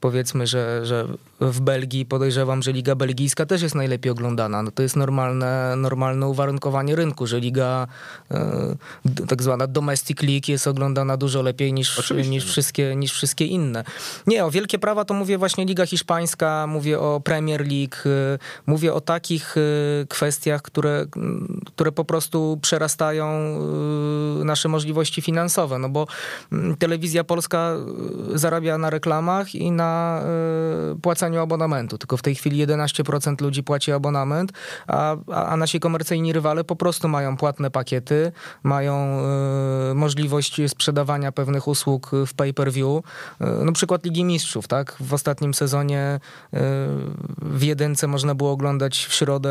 [0.00, 1.06] powiedzmy, że, że
[1.40, 4.62] w Belgii podejrzewam, że Liga Belgijska też jest najlepiej oglądana.
[4.62, 7.86] No to jest normalne, normalne uwarunkowanie rynku, że Liga
[8.30, 8.76] e,
[9.28, 12.52] tak zwana domestic league jest oglądana dużo lepiej niż, niż, no.
[12.52, 13.84] wszystkie, niż wszystkie inne.
[14.26, 17.96] Nie, o wielkie prawa to mówię właśnie Liga Hiszpańska, mówię o Premier League,
[18.68, 19.60] mówię o takich e,
[20.06, 21.06] kwestiach, które,
[21.66, 23.28] które po prostu przerastają
[24.44, 26.06] nasze możliwości finansowe, no bo
[26.52, 27.74] mm, telewizja polska
[28.34, 30.22] zarabia na reklamach i na
[30.92, 31.98] Y, płaceniu abonamentu.
[31.98, 34.52] Tylko w tej chwili 11% ludzi płaci abonament,
[34.86, 39.20] a, a nasi komercyjni rywale po prostu mają płatne pakiety, mają
[39.90, 43.04] y, możliwość sprzedawania pewnych usług w pay-per-view.
[43.40, 44.96] Y, no przykład Ligi Mistrzów, tak?
[45.00, 46.20] W ostatnim sezonie
[47.42, 49.50] w jedynce można było oglądać w środę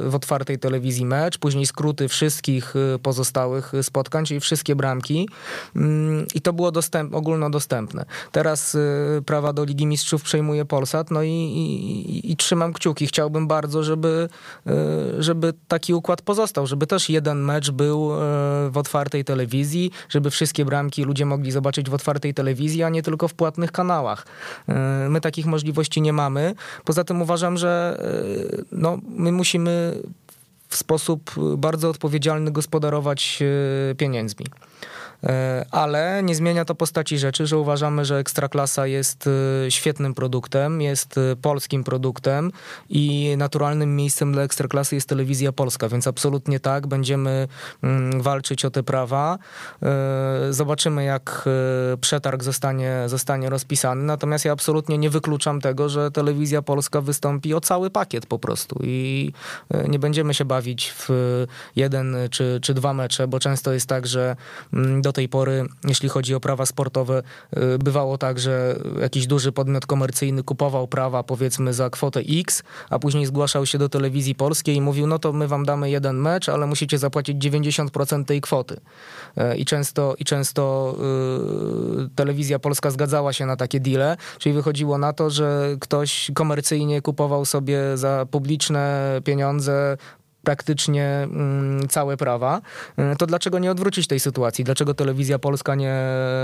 [0.00, 5.28] w otwartej telewizji mecz, później skróty wszystkich pozostałych spotkań, czyli wszystkie bramki
[5.76, 8.04] mm, i to było dostęp, ogólnodostępne.
[8.32, 8.76] Teraz
[9.26, 13.06] prawa do Ligi Mistrzów przejmuje Polsat, no i, i, i, trzymam kciuki.
[13.06, 14.28] Chciałbym bardzo, żeby,
[14.66, 14.72] e,
[15.22, 18.16] żeby taki układ pozostał, żeby też jeden mecz był e,
[18.70, 23.28] w otwartej telewizji, żeby wszystkie bramki ludzie mogli zobaczyć w otwartej telewizji, a nie tylko
[23.28, 24.26] w płatnych kanałach.
[24.68, 26.54] E, my takich możliwości nie mamy.
[26.84, 28.02] Poza tym uważam, że
[28.72, 30.02] no, my musimy
[30.68, 33.42] w sposób bardzo odpowiedzialny gospodarować
[33.96, 34.46] pieniędzmi.
[35.26, 39.28] E, ale nie zmienia to postaci rzeczy, że uważamy, że Ekstraklasa jest
[39.66, 42.52] e, świetnym produktem, jest e, polskim produktem
[42.88, 47.48] i naturalnym miejscem dla Ekstraklasy jest telewizja polska, więc absolutnie tak, będziemy
[47.82, 49.38] mm, walczyć o te prawa.
[50.50, 51.48] Zobaczymy, jak
[52.00, 57.60] przetarg zostanie, zostanie rozpisany, natomiast ja absolutnie nie wykluczam tego, że telewizja polska wystąpi o
[57.60, 59.32] cały pakiet po prostu i
[59.88, 61.08] nie będziemy się bawić w
[61.76, 64.36] jeden czy, czy dwa mecze, bo często jest tak, że
[64.72, 67.22] mm, do do tej pory, jeśli chodzi o prawa sportowe,
[67.74, 72.98] y, bywało tak, że jakiś duży podmiot komercyjny kupował prawa powiedzmy za kwotę X, a
[72.98, 76.48] później zgłaszał się do telewizji polskiej i mówił, no to my wam damy jeden mecz,
[76.48, 78.80] ale musicie zapłacić 90% tej kwoty.
[79.38, 80.96] Y, I często, i często
[81.98, 87.02] yy, telewizja polska zgadzała się na takie deale, czyli wychodziło na to, że ktoś komercyjnie
[87.02, 89.96] kupował sobie za publiczne pieniądze
[90.42, 92.60] praktycznie mm, całe prawa,
[93.12, 94.64] y, to dlaczego nie odwrócić tej sytuacji?
[94.64, 95.94] Dlaczego telewizja polska nie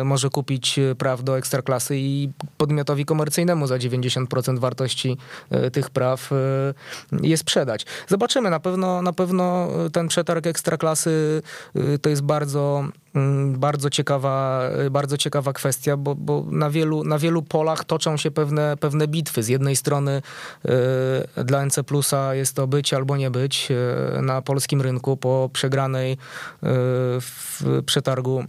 [0.04, 5.16] może kupić praw do ekstraklasy i podmiotowi komercyjnemu za 90% wartości
[5.66, 6.36] y, tych praw y,
[7.22, 7.86] je sprzedać?
[8.08, 11.42] Zobaczymy, na pewno, na pewno ten przetarg ekstraklasy
[12.02, 12.84] to jest bardzo
[13.56, 18.76] bardzo ciekawa, bardzo ciekawa kwestia, bo, bo na, wielu, na wielu polach toczą się pewne,
[18.76, 19.42] pewne bitwy.
[19.42, 20.22] Z jednej strony
[21.38, 25.50] y, dla NC Plusa jest to być albo nie być y, na polskim rynku po
[25.52, 26.16] przegranej y,
[27.20, 28.44] w przetargu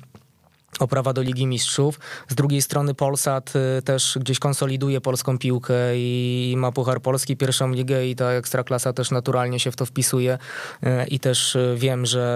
[0.80, 2.00] o prawa do Ligi Mistrzów.
[2.28, 7.72] Z drugiej strony Polsat y, też gdzieś konsoliduje polską piłkę i ma Puchar Polski, pierwszą
[7.72, 10.38] ligę i ta Ekstraklasa też naturalnie się w to wpisuje
[10.84, 12.30] y, i też y, wiem, że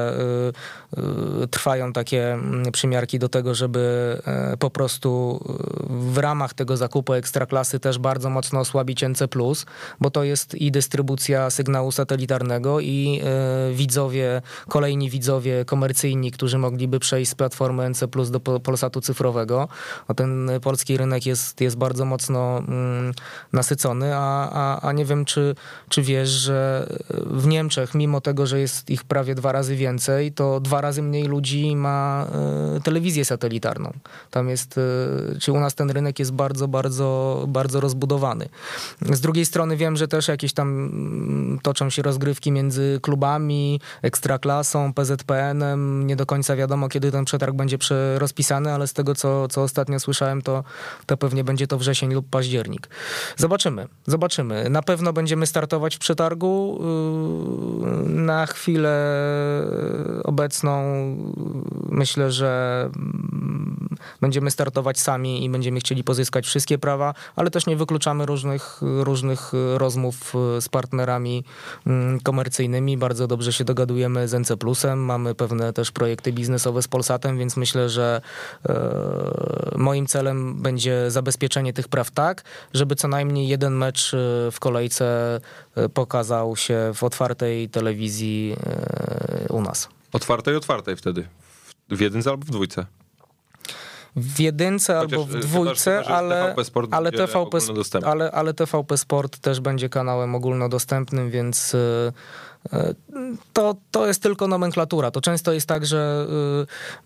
[1.51, 4.21] trwają takie mm, przymiarki do tego, żeby
[4.59, 5.39] po prostu
[5.89, 9.27] w ramach tego zakupu Ekstraklasy też bardzo mocno osłabić NC+,
[9.99, 13.21] bo to jest i dystrybucja sygnału satelitarnego i
[13.73, 19.67] widzowie, kolejni widzowie komercyjni, którzy mogliby przejść z platformy NC+, do Polsatu cyfrowego.
[20.07, 23.13] A ten polski rynek jest, jest bardzo mocno mm,
[23.53, 25.55] nasycony, a, a, a nie wiem, czy,
[25.89, 26.87] czy wiesz, że
[27.25, 31.23] w Niemczech, mimo tego, że jest ich prawie dwa razy więcej, to dwa razy mniej
[31.23, 32.27] ludzi ma
[32.77, 33.93] y, telewizję satelitarną.
[34.31, 38.49] Tam jest, y, czy u nas ten rynek jest bardzo, bardzo, bardzo rozbudowany.
[39.01, 44.93] Z drugiej strony wiem, że też jakieś tam mm, toczą się rozgrywki między klubami, ekstraklasą,
[44.93, 46.07] PZPN-em.
[46.07, 47.77] Nie do końca wiadomo, kiedy ten przetarg będzie
[48.19, 50.63] rozpisany, ale z tego, co, co ostatnio słyszałem, to,
[51.05, 52.89] to pewnie będzie to wrzesień lub październik.
[53.37, 54.69] Zobaczymy, zobaczymy.
[54.69, 56.79] Na pewno będziemy startować w przetargu.
[58.05, 58.93] Y, na chwilę
[60.23, 60.83] obecną
[61.89, 63.87] myślę, że mm,
[64.21, 69.51] będziemy startować sami i będziemy chcieli pozyskać wszystkie prawa, ale też nie wykluczamy różnych, różnych
[69.77, 71.43] rozmów z partnerami
[71.87, 72.97] mm, komercyjnymi.
[72.97, 74.55] Bardzo dobrze się dogadujemy z NC.
[74.95, 78.21] Mamy pewne też projekty biznesowe z Polsatem, więc myślę, że e,
[79.75, 82.43] moim celem będzie zabezpieczenie tych praw tak,
[82.73, 84.17] żeby co najmniej jeden mecz e,
[84.51, 85.39] w kolejce
[85.75, 88.55] e, pokazał się w otwartej telewizji
[89.49, 89.89] u nas.
[90.13, 91.27] Otwartej, otwartej wtedy.
[91.89, 92.85] W jedynce albo w dwójce?
[94.15, 97.59] w jedynce Chociaż, albo w dwójce, chyba, ale, TVP Sport ale, TVP,
[98.05, 101.75] ale, ale TVP Sport też będzie kanałem ogólnodostępnym, więc
[103.53, 105.11] to, to jest tylko nomenklatura.
[105.11, 106.27] To często jest tak, że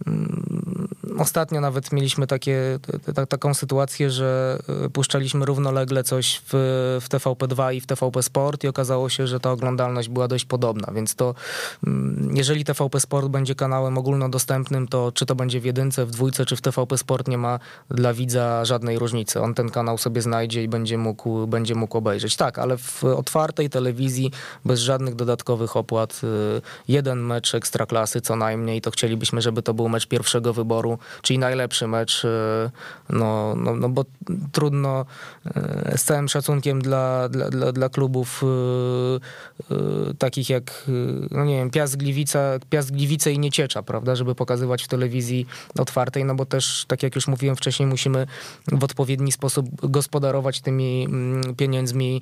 [0.06, 0.88] y, mm,
[1.18, 2.80] ostatnio nawet mieliśmy takie,
[3.16, 6.50] ta, taką sytuację, że y, puszczaliśmy równolegle coś w,
[7.02, 10.94] w TVP2 i w TVP Sport i okazało się, że ta oglądalność była dość podobna,
[10.94, 11.36] więc to
[11.88, 16.46] mm, jeżeli TVP Sport będzie kanałem ogólnodostępnym, to czy to będzie w jedynce, w dwójce,
[16.46, 19.42] czy w TVP Sport nie ma dla widza żadnej różnicy.
[19.42, 22.36] On ten kanał sobie znajdzie i będzie mógł, będzie mógł obejrzeć.
[22.36, 24.32] Tak, ale w otwartej telewizji
[24.66, 26.22] bez żadnych dodatkowych opłat.
[26.24, 31.40] Y, jeden mecz ekstraklasy co najmniej, to chcielibyśmy, żeby to był mecz pierwszego wyboru, czyli
[31.40, 32.28] najlepszy mecz, y,
[33.10, 34.06] no, no, no bo
[34.52, 35.06] trudno
[35.46, 38.44] y, z całym szacunkiem dla, dla, dla, dla klubów
[40.20, 40.86] takich jak,
[41.32, 42.40] no nie wiem, Piast Gliwica,
[42.70, 47.16] Piast Gliwice i Nieciecza, prawda, żeby pokazywać w telewizji otwartej, no bo też, tak jak
[47.16, 48.28] już mówiłem wcześniej, musimy
[48.72, 52.22] w odpowiedni sposób gospodarować tymi mm, pieniędzmi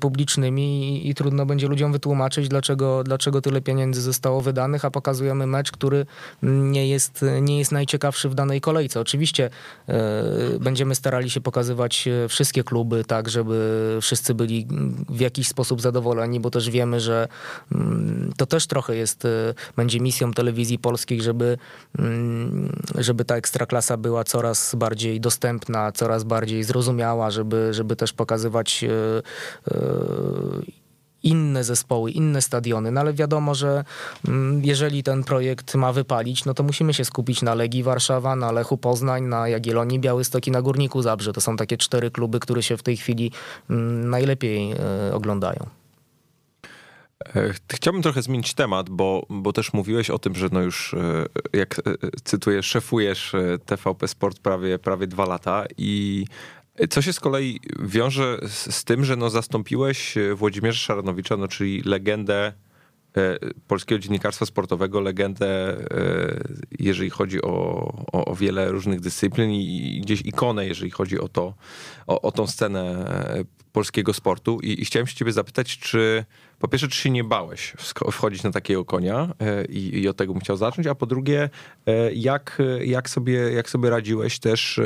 [0.00, 0.66] publicznymi
[1.06, 2.65] i, i trudno będzie ludziom wytłumaczyć, dlaczego,
[3.04, 6.06] dlaczego tyle pieniędzy zostało wydanych, a pokazujemy mecz, który
[6.42, 9.00] nie jest, nie jest najciekawszy w danej kolejce.
[9.00, 9.50] Oczywiście
[9.88, 14.66] e, będziemy starali się pokazywać e, wszystkie kluby tak, żeby wszyscy byli
[15.08, 17.28] w jakiś sposób zadowoleni, bo też wiemy, że
[17.72, 21.58] mm, to też trochę jest, e, będzie misją telewizji polskiej, żeby,
[21.98, 28.84] mm, żeby ta ekstraklasa była coraz bardziej dostępna, coraz bardziej zrozumiała, żeby, żeby też pokazywać
[31.26, 33.84] inne zespoły, inne stadiony, no ale wiadomo, że
[34.28, 38.52] mm, jeżeli ten projekt ma wypalić, no to musimy się skupić na Legii Warszawa, na
[38.52, 41.32] Lechu Poznań, na Jagiellonii Białystok i na Górniku Zabrze.
[41.32, 43.32] To są takie cztery kluby, które się w tej chwili
[43.70, 45.66] mm, najlepiej e, oglądają.
[47.36, 51.26] E, chciałbym trochę zmienić temat, bo, bo też mówiłeś o tym, że no już, e,
[51.52, 51.80] jak
[52.24, 53.32] cytuję, szefujesz
[53.66, 56.24] TVP Sport prawie, prawie dwa lata i
[56.90, 61.82] co się z kolei wiąże z, tym, że no zastąpiłeś e, Włodzimierza Szaranowicza, no czyli
[61.82, 62.52] legendę
[63.16, 66.44] e, polskiego dziennikarstwa sportowego, legendę, e,
[66.78, 67.48] jeżeli chodzi o,
[68.12, 71.54] o, o, wiele różnych dyscyplin i gdzieś ikonę, jeżeli chodzi o to,
[72.06, 73.04] o, o tą scenę
[73.72, 74.60] polskiego sportu.
[74.62, 76.24] I, I, chciałem się ciebie zapytać, czy
[76.58, 77.72] po pierwsze, czy się nie bałeś
[78.12, 81.50] wchodzić na takiego konia e, i, i od tego bym chciał zacząć, a po drugie,
[81.86, 84.84] e, jak, jak, sobie, jak sobie radziłeś też e,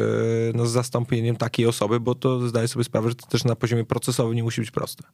[0.55, 3.85] no, z zastąpieniem takiej osoby, bo to zdaję sobie sprawę, że to też na poziomie
[3.85, 5.05] procesowym nie musi być proste.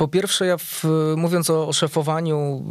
[0.00, 0.84] Po pierwsze, ja w,
[1.16, 2.64] mówiąc o, o szefowaniu,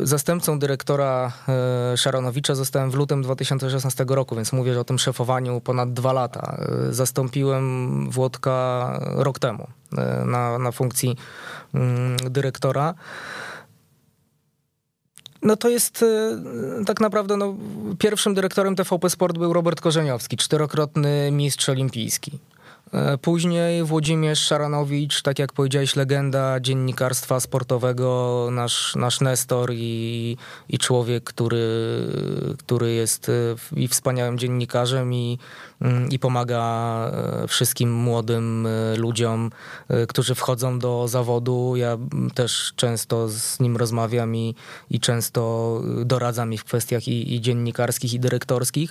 [0.00, 5.92] zastępcą dyrektora e, Szaronowicza zostałem w lutym 2016 roku, więc mówię o tym szefowaniu ponad
[5.92, 6.56] dwa lata.
[6.88, 9.66] E, zastąpiłem Włodka rok temu
[9.98, 11.16] e, na, na funkcji
[11.74, 12.94] mm, dyrektora.
[15.42, 16.04] No to jest
[16.86, 17.54] tak naprawdę no,
[17.98, 22.38] pierwszym dyrektorem TVP Sport był Robert Korzeniowski, czterokrotny mistrz olimpijski.
[22.94, 30.36] E, później Włodzimierz Szaranowicz, tak jak powiedziałeś, legenda dziennikarstwa sportowego, nasz, nasz Nestor i,
[30.68, 31.66] i człowiek, który,
[32.58, 33.32] który jest e,
[33.76, 35.38] i wspaniałym dziennikarzem i,
[36.10, 36.60] i pomaga
[37.42, 39.50] e, wszystkim młodym ludziom,
[40.08, 41.76] którzy wchodzą do zawodu.
[41.76, 41.98] Ja
[42.34, 44.54] też często z nim rozmawiam i,
[44.90, 48.90] i często doradzam mi w kwestiach i, i dziennikarskich, i dyrektorskich.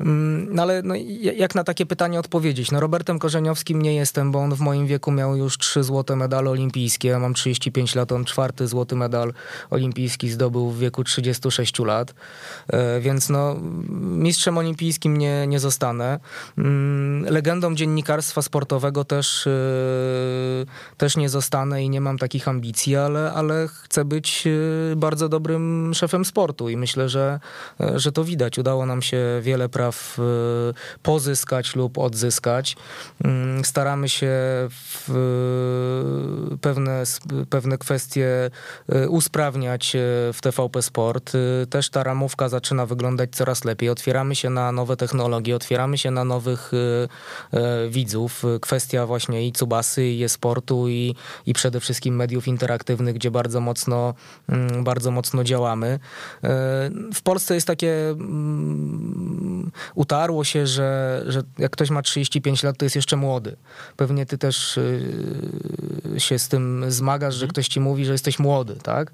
[0.00, 0.94] Mm, no ale no,
[1.36, 2.70] jak na takie pytanie odpowiedzieć?
[2.70, 6.50] No Robertem Korzeniowskim nie jestem, bo on w moim wieku miał już trzy złote medale
[6.50, 7.08] olimpijskie.
[7.08, 9.32] Ja mam 35 lat, on czwarty złoty medal
[9.70, 12.14] olimpijski zdobył w wieku 36 lat.
[12.68, 13.56] E, więc no,
[14.00, 16.20] mistrzem olimpijskim nie, nie zostanę.
[16.58, 19.50] Mm, legendą dziennikarstwa sportowego też, e,
[20.96, 25.92] też nie zostanę i nie mam takich ambicji, ale, ale chcę być e, bardzo dobrym
[25.94, 27.40] szefem sportu i myślę, że,
[27.94, 28.58] że to widać.
[28.58, 30.18] Udało nam się wiele praw
[31.02, 32.76] pozyskać lub odzyskać.
[33.24, 34.32] Mm, staramy się
[36.60, 37.02] pewne,
[37.50, 38.50] pewne kwestie
[39.08, 39.96] usprawniać
[40.32, 41.32] w TVP Sport.
[41.70, 43.88] Też ta ramówka zaczyna wyglądać coraz lepiej.
[43.88, 47.08] Otwieramy się na nowe technologie, otwieramy się na nowych y,
[47.86, 48.42] y, widzów.
[48.60, 51.14] Kwestia właśnie i Cubasy, i e-sportu, i,
[51.46, 54.14] i przede wszystkim mediów interaktywnych, gdzie bardzo mocno,
[54.48, 55.86] mm, bardzo mocno działamy.
[55.86, 56.48] Y,
[57.14, 62.84] w Polsce jest takie, mm, utarło się, że, że jak ktoś ma 35 lat, to
[62.84, 63.56] jest jeszcze młody.
[63.96, 64.78] Pewnie ty też
[66.18, 67.50] się z tym zmagasz, że mhm.
[67.52, 69.10] ktoś ci mówi, że jesteś młody, tak?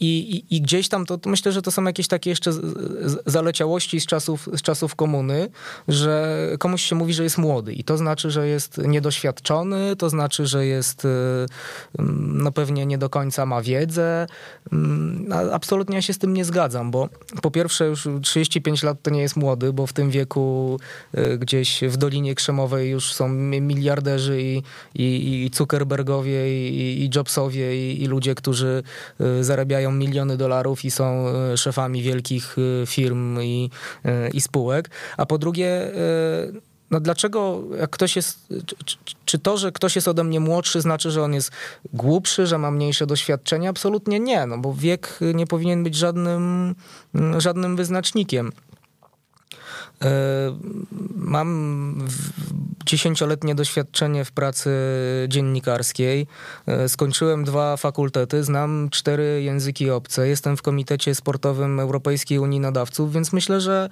[0.00, 2.50] I, i, i gdzieś tam to, to myślę, że to są jakieś takie jeszcze
[3.26, 5.43] zaleciałości z czasów, z czasów komuny,
[5.88, 10.46] że komuś się mówi, że jest młody i to znaczy, że jest niedoświadczony, to znaczy,
[10.46, 11.08] że jest y,
[11.98, 14.26] mm, no pewnie nie do końca ma wiedzę.
[14.72, 17.08] Mm, absolutnie ja się z tym nie zgadzam, bo
[17.42, 20.78] po pierwsze już 35 lat to nie jest młody, bo w tym wieku
[21.18, 24.62] y, gdzieś w Dolinie Krzemowej już są miliarderzy i,
[24.94, 28.82] i, i Zuckerbergowie i, i Jobsowie i, i ludzie, którzy
[29.20, 31.24] y, zarabiają miliony dolarów i są
[31.56, 33.70] szefami wielkich firm i,
[34.32, 34.90] i spółek.
[35.16, 36.60] A po drugie, y,
[36.90, 38.48] no dlaczego jak ktoś jest,
[39.24, 41.50] czy, to, że ktoś jest ode mnie młodszy, znaczy, że on jest
[41.92, 43.68] głupszy, że ma mniejsze doświadczenie?
[43.68, 46.74] Absolutnie nie, no bo wiek nie powinien być żadnym,
[47.38, 48.52] żadnym wyznacznikiem.
[51.14, 51.94] Mam
[52.86, 54.70] dziesięcioletnie doświadczenie w pracy
[55.28, 56.26] dziennikarskiej.
[56.66, 60.28] E, skończyłem dwa fakultety, znam cztery języki obce.
[60.28, 63.88] Jestem w Komitecie Sportowym Europejskiej Unii Nadawców, więc myślę, że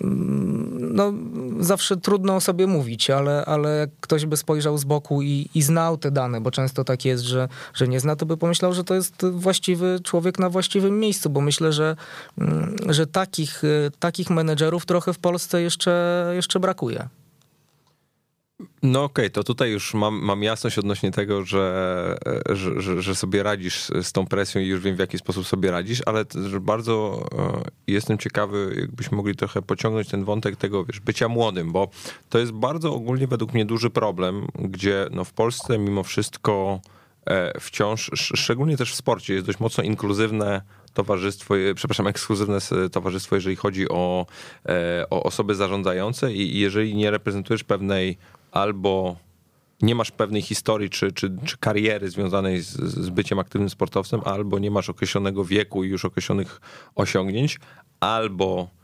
[0.00, 1.12] mm, no,
[1.60, 5.62] zawsze trudno o sobie mówić, ale, ale jak ktoś by spojrzał z boku i, i
[5.62, 8.84] znał te dane, bo często tak jest, że, że nie zna, to by pomyślał, że
[8.84, 11.96] to jest właściwy człowiek na właściwym miejscu, bo myślę, że,
[12.38, 17.08] mm, że takich, e, takich menedżerów trochę w Polsce jeszcze, jeszcze brakuje.
[18.82, 22.16] No okej, okay, to tutaj już mam, mam jasność odnośnie tego, że,
[22.50, 25.70] że, że, że, sobie radzisz z tą presją i już wiem w jaki sposób sobie
[25.70, 26.24] radzisz, ale
[26.60, 31.88] bardzo e, jestem ciekawy, jakbyśmy mogli trochę pociągnąć ten wątek tego, wiesz, bycia młodym, bo
[32.28, 36.80] to jest bardzo ogólnie według mnie duży problem, gdzie no w Polsce mimo wszystko
[37.60, 40.62] wciąż, szczególnie też w sporcie, jest dość mocno inkluzywne
[40.94, 42.58] towarzystwo, e, przepraszam, ekskluzywne
[42.92, 44.26] towarzystwo, jeżeli chodzi o,
[45.10, 48.18] o osoby zarządzające i jeżeli nie reprezentujesz pewnej
[48.52, 49.16] albo
[49.82, 54.58] nie masz pewnej historii czy, czy, czy kariery związanej z, z byciem aktywnym sportowcem, albo
[54.58, 56.60] nie masz określonego wieku i już określonych
[56.94, 57.58] osiągnięć,
[58.00, 58.79] albo e,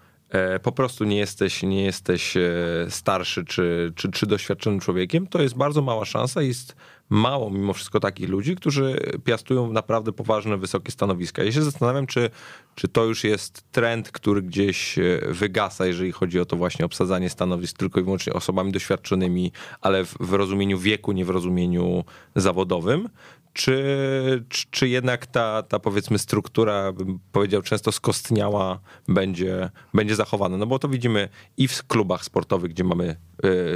[0.62, 2.42] po prostu nie jesteś, nie jesteś e,
[2.88, 6.42] starszy czy, czy, czy doświadczonym człowiekiem, to jest bardzo mała szansa.
[6.42, 6.76] Jest
[7.08, 11.44] mało mimo wszystko takich ludzi, którzy piastują naprawdę poważne, wysokie stanowiska.
[11.44, 12.30] Ja się zastanawiam, czy,
[12.74, 17.30] czy to już jest trend, który gdzieś e, wygasa, jeżeli chodzi o to właśnie obsadzanie
[17.30, 22.04] stanowisk tylko i wyłącznie osobami doświadczonymi, ale w, w rozumieniu wieku, nie w rozumieniu
[22.36, 23.08] zawodowym,
[23.56, 30.56] czy, czy, czy, jednak ta, ta powiedzmy struktura, bym powiedział, często skostniała, będzie, będzie zachowana?
[30.56, 33.16] No bo to widzimy i w klubach sportowych, gdzie mamy e,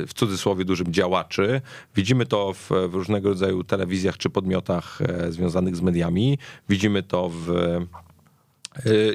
[0.06, 1.60] w cudzysłowie dużym działaczy,
[1.96, 7.28] widzimy to w, w różnego rodzaju telewizjach czy podmiotach e, związanych z mediami, widzimy to
[7.28, 7.52] w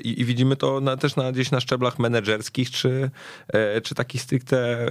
[0.03, 3.11] i, I, widzimy to na, też na, gdzieś na szczeblach menedżerskich, czy,
[3.47, 4.87] e, czy takich stricte,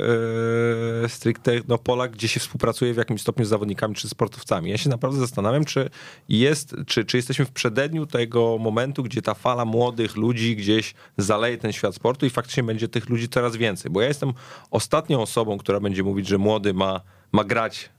[1.05, 4.71] e, stricte no, polach, gdzie się współpracuje w jakimś stopniu z zawodnikami czy sportowcami.
[4.71, 5.91] Ja się naprawdę zastanawiam, czy
[6.29, 11.59] jest, czy, czy jesteśmy w przededniu tego momentu, gdzie ta fala młodych ludzi gdzieś zaleje
[11.59, 13.91] ten świat sportu i faktycznie będzie tych ludzi coraz więcej.
[13.91, 14.33] Bo ja jestem
[14.71, 17.01] ostatnią osobą, która będzie mówić, że młody ma,
[17.33, 17.91] ma grać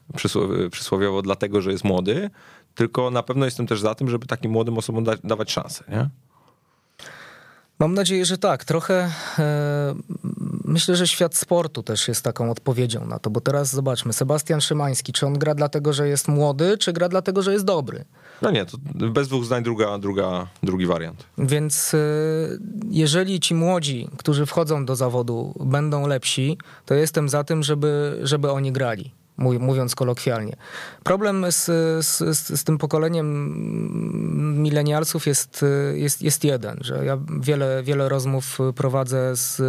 [0.71, 2.29] przysłowiowo dlatego, że jest młody,
[2.75, 5.83] tylko na pewno jestem też za tym, żeby takim młodym osobom da, dawać szansę.
[5.89, 6.09] Nie?
[7.79, 8.65] Mam nadzieję, że tak.
[8.65, 9.95] Trochę e,
[10.65, 15.13] myślę, że świat sportu też jest taką odpowiedzią na to, bo teraz zobaczmy, Sebastian Szymański,
[15.13, 18.05] czy on gra dlatego, że jest młody, czy gra dlatego, że jest dobry?
[18.41, 18.77] No nie, to
[19.09, 21.25] bez dwóch zdań druga, druga, drugi wariant.
[21.37, 21.97] Więc e,
[22.89, 28.51] jeżeli ci młodzi, którzy wchodzą do zawodu, będą lepsi, to jestem za tym, żeby, żeby
[28.51, 30.55] oni grali mówiąc kolokwialnie.
[31.03, 31.65] Problem z,
[32.05, 32.17] z,
[32.59, 39.61] z, tym pokoleniem milenialsów jest, jest, jest jeden, że ja wiele, wiele rozmów prowadzę z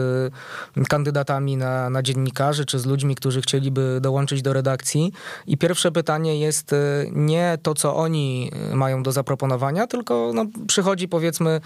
[0.89, 5.12] kandydatami na, na dziennikarzy, czy z ludźmi, którzy chcieliby dołączyć do redakcji
[5.47, 6.75] i pierwsze pytanie jest
[7.12, 11.61] nie to, co oni mają do zaproponowania, tylko no, przychodzi powiedzmy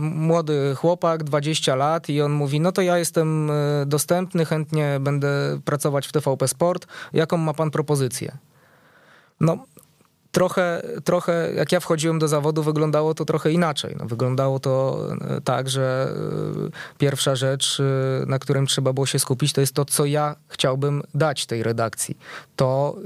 [0.00, 3.50] młody chłopak, 20 lat i on mówi, no to ja jestem
[3.86, 6.86] dostępny, chętnie będę pracować w TVP Sport,
[7.24, 8.38] jaką ma pan propozycję?
[9.40, 9.66] No,
[10.34, 13.96] trochę, trochę jak ja wchodziłem do zawodu, wyglądało to trochę inaczej.
[13.98, 16.12] No, wyglądało to e, tak, że
[16.66, 20.36] e, pierwsza rzecz, e, na którym trzeba było się skupić, to jest to, co ja
[20.48, 22.18] chciałbym dać tej redakcji.
[22.56, 22.96] To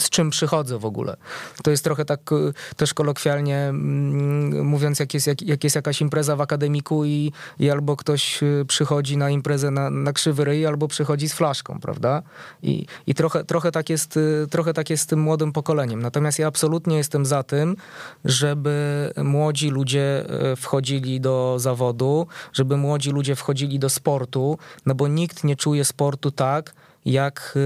[0.00, 1.16] z czym przychodzę w ogóle.
[1.62, 6.00] To jest trochę tak y, też kolokwialnie mm, mówiąc, jak jest, jak, jak jest jakaś
[6.00, 10.66] impreza w akademiku i, i albo ktoś y, przychodzi na imprezę na, na krzywy ryj,
[10.66, 12.22] albo przychodzi z flaszką, prawda?
[12.62, 16.02] I, i trochę, trochę, tak jest, y, trochę tak jest z tym młodym pokoleniem.
[16.02, 17.76] Natomiast ja absolutnie jestem za tym,
[18.24, 20.24] żeby młodzi ludzie
[20.56, 26.30] wchodzili do zawodu, żeby młodzi ludzie wchodzili do sportu, no bo nikt nie czuje sportu
[26.30, 26.74] tak,
[27.04, 27.58] jak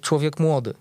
[0.00, 0.74] człowiek młody.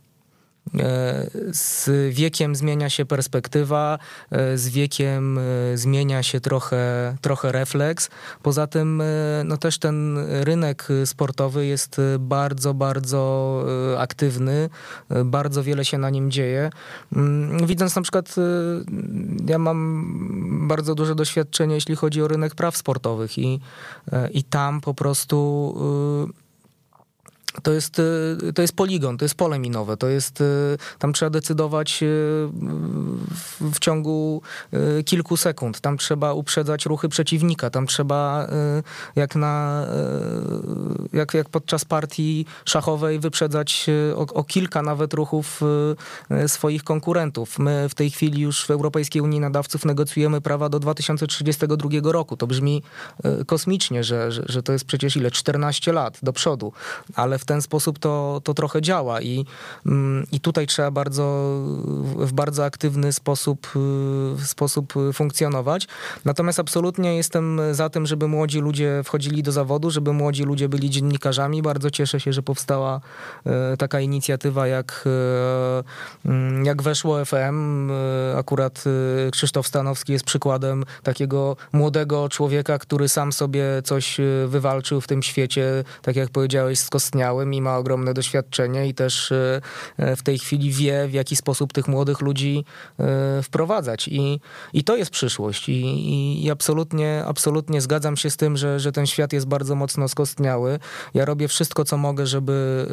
[0.75, 3.99] E, z wiekiem zmienia się perspektywa,
[4.31, 5.41] e, z wiekiem e,
[5.77, 8.09] zmienia się trochę, trochę refleks.
[8.43, 9.03] Poza tym
[9.45, 13.65] no też ten rynek sportowy jest bardzo, bardzo
[13.97, 14.69] aktywny,
[15.25, 16.69] bardzo wiele się na nim dzieje.
[17.15, 18.35] Mm, widząc na przykład,
[19.47, 23.59] ja mam bardzo duże doświadczenie, jeśli chodzi o rynek praw sportowych i,
[24.31, 25.75] i tam po prostu
[27.63, 31.29] to jest, y, to jest poligon, to jest pole minowe, to jest, y, tam trzeba
[31.29, 32.05] decydować y,
[33.61, 34.41] w ciągu
[35.05, 38.47] kilku sekund, tam trzeba uprzedzać ruchy przeciwnika, tam trzeba
[39.15, 39.85] jak na,
[41.13, 45.61] jak, jak podczas partii szachowej wyprzedzać o, o kilka nawet ruchów
[46.47, 47.59] swoich konkurentów.
[47.59, 52.37] My w tej chwili już w Europejskiej Unii Nadawców negocjujemy prawa do 2032 roku.
[52.37, 52.83] To brzmi
[53.47, 55.31] kosmicznie, że, że, że to jest przecież ile?
[55.31, 56.73] 14 lat do przodu,
[57.15, 59.45] ale w ten sposób to, to trochę działa i,
[59.85, 61.23] mm, i tutaj trzeba bardzo,
[62.15, 63.67] w bardzo aktywny sposób,
[64.41, 65.87] y, sposób funkcjonować.
[66.25, 70.89] Natomiast absolutnie jestem za tym, żeby młodzi ludzie wchodzili do zawodu, żeby młodzi ludzie byli
[70.89, 71.61] dziennikarzami.
[71.61, 73.01] Bardzo cieszę się, że powstała
[73.73, 77.89] y, taka inicjatywa jak, y, mm, jak weszło FM.
[78.37, 78.83] Akurat
[79.31, 85.83] Krzysztof Stanowski jest przykładem takiego młodego człowieka, który sam sobie coś wywalczył w tym świecie,
[86.01, 89.61] tak jak powiedziałeś, skostniały wspaniałym i ma ogromne doświadczenie i też e,
[89.97, 92.65] e, w tej chwili wie, w jaki sposób tych młodych ludzi
[92.99, 94.07] e, wprowadzać.
[94.07, 94.39] I,
[94.73, 95.69] i to jest przyszłość.
[95.69, 100.07] I, i absolutnie, absolutnie zgadzam się z tym, że, że ten świat jest bardzo mocno
[100.07, 100.79] skostniały.
[101.13, 102.85] Ja robię wszystko, co mogę, żeby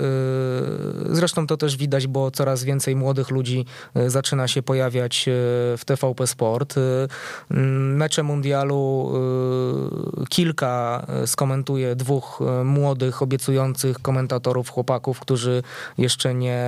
[1.11, 3.65] zresztą to też widać, bo coraz więcej młodych ludzi
[4.07, 5.25] zaczyna się pojawiać
[5.79, 6.75] w TVP Sport.
[7.51, 9.13] Mecze mundialu
[10.29, 15.63] kilka skomentuje dwóch młodych, obiecujących komentatorów komentatorów, chłopaków, którzy
[15.99, 16.65] jeszcze nie,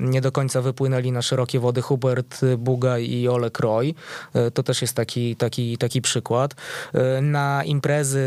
[0.00, 3.94] nie do końca wypłynęli na szerokie wody, Hubert Buga i Olek Roy.
[4.34, 6.54] E, to też jest taki, taki, taki przykład.
[6.94, 8.22] E, na imprezy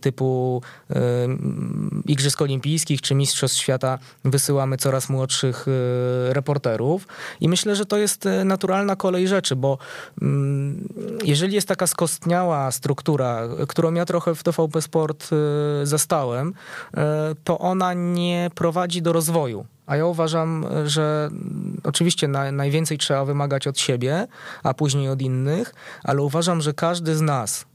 [0.00, 0.96] typu e,
[2.06, 5.66] Igrzysk Olimpijskich czy Mistrzostw Świata wysyłamy coraz młodszych
[6.28, 7.06] reporterów
[7.40, 9.78] i myślę, że to jest naturalna kolej rzeczy, bo
[10.22, 10.88] mm,
[11.24, 15.30] jeżeli jest taka skostniała struktura, którą ja trochę w TVP Sport
[15.82, 16.54] zastałem,
[17.44, 19.66] to ona nie prowadzi do rozwoju.
[19.86, 21.30] A ja uważam, że
[21.84, 24.26] oczywiście na, najwięcej trzeba wymagać od siebie,
[24.62, 27.66] a później od innych, ale uważam, że każdy z nas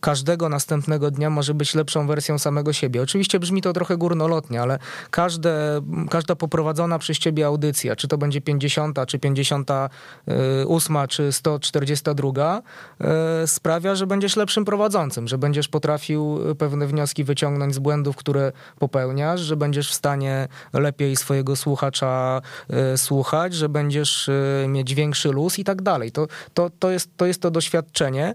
[0.00, 3.02] każdego następnego dnia może być lepszą wersją samego siebie.
[3.02, 4.78] Oczywiście brzmi to trochę górnolotnie, ale
[5.10, 5.80] każde,
[6.10, 12.62] każda poprowadzona przez ciebie audycja, czy to będzie 50, czy 58, czy 142,
[13.00, 18.52] e, sprawia, że będziesz lepszym prowadzącym, że będziesz potrafił pewne wnioski wyciągnąć z błędów, które
[18.78, 22.40] popełniasz, że będziesz w stanie lepiej swojego słuchacza
[22.70, 24.30] e, słuchać, że będziesz
[24.68, 26.12] mieć większy luz i tak dalej.
[26.12, 28.34] To, to, to, jest, to jest to doświadczenie,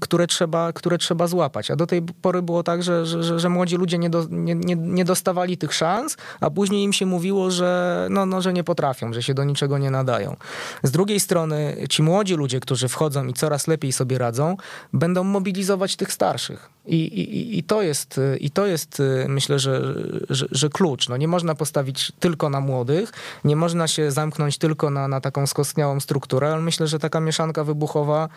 [0.00, 1.70] które trzeba, które trzeba złapać.
[1.70, 4.76] A do tej pory było tak, że, że, że młodzi ludzie nie, do, nie, nie,
[4.76, 9.12] nie, dostawali tych szans, a później im się mówiło, że, no, no, że nie potrafią,
[9.12, 10.36] że się do niczego nie nadają.
[10.82, 14.56] Z drugiej strony ci młodzi ludzie, którzy wchodzą i coraz lepiej sobie radzą,
[14.92, 16.70] będą mobilizować tych starszych.
[16.88, 19.94] I, i, i, to, jest, i to jest, myślę, że,
[20.30, 21.08] że, że klucz.
[21.08, 23.12] No nie można postawić tylko na młodych,
[23.44, 27.64] nie można się zamknąć tylko na, na taką skostniałą strukturę, ale myślę, że taka mieszanka
[27.64, 28.28] wybuchowa,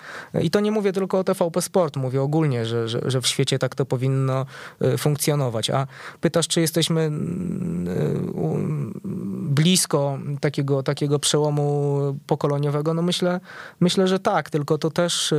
[0.41, 3.27] i to nie mówię tylko o TV TVP Sport, mówię ogólnie, że, że, że w
[3.27, 4.45] świecie tak to powinno
[4.81, 5.69] y, funkcjonować.
[5.69, 5.87] A
[6.21, 12.93] pytasz, czy jesteśmy mm, y, blisko takiego, takiego przełomu pokoleniowego?
[12.93, 13.39] No myślę,
[13.79, 15.37] myślę, że tak, tylko to też y,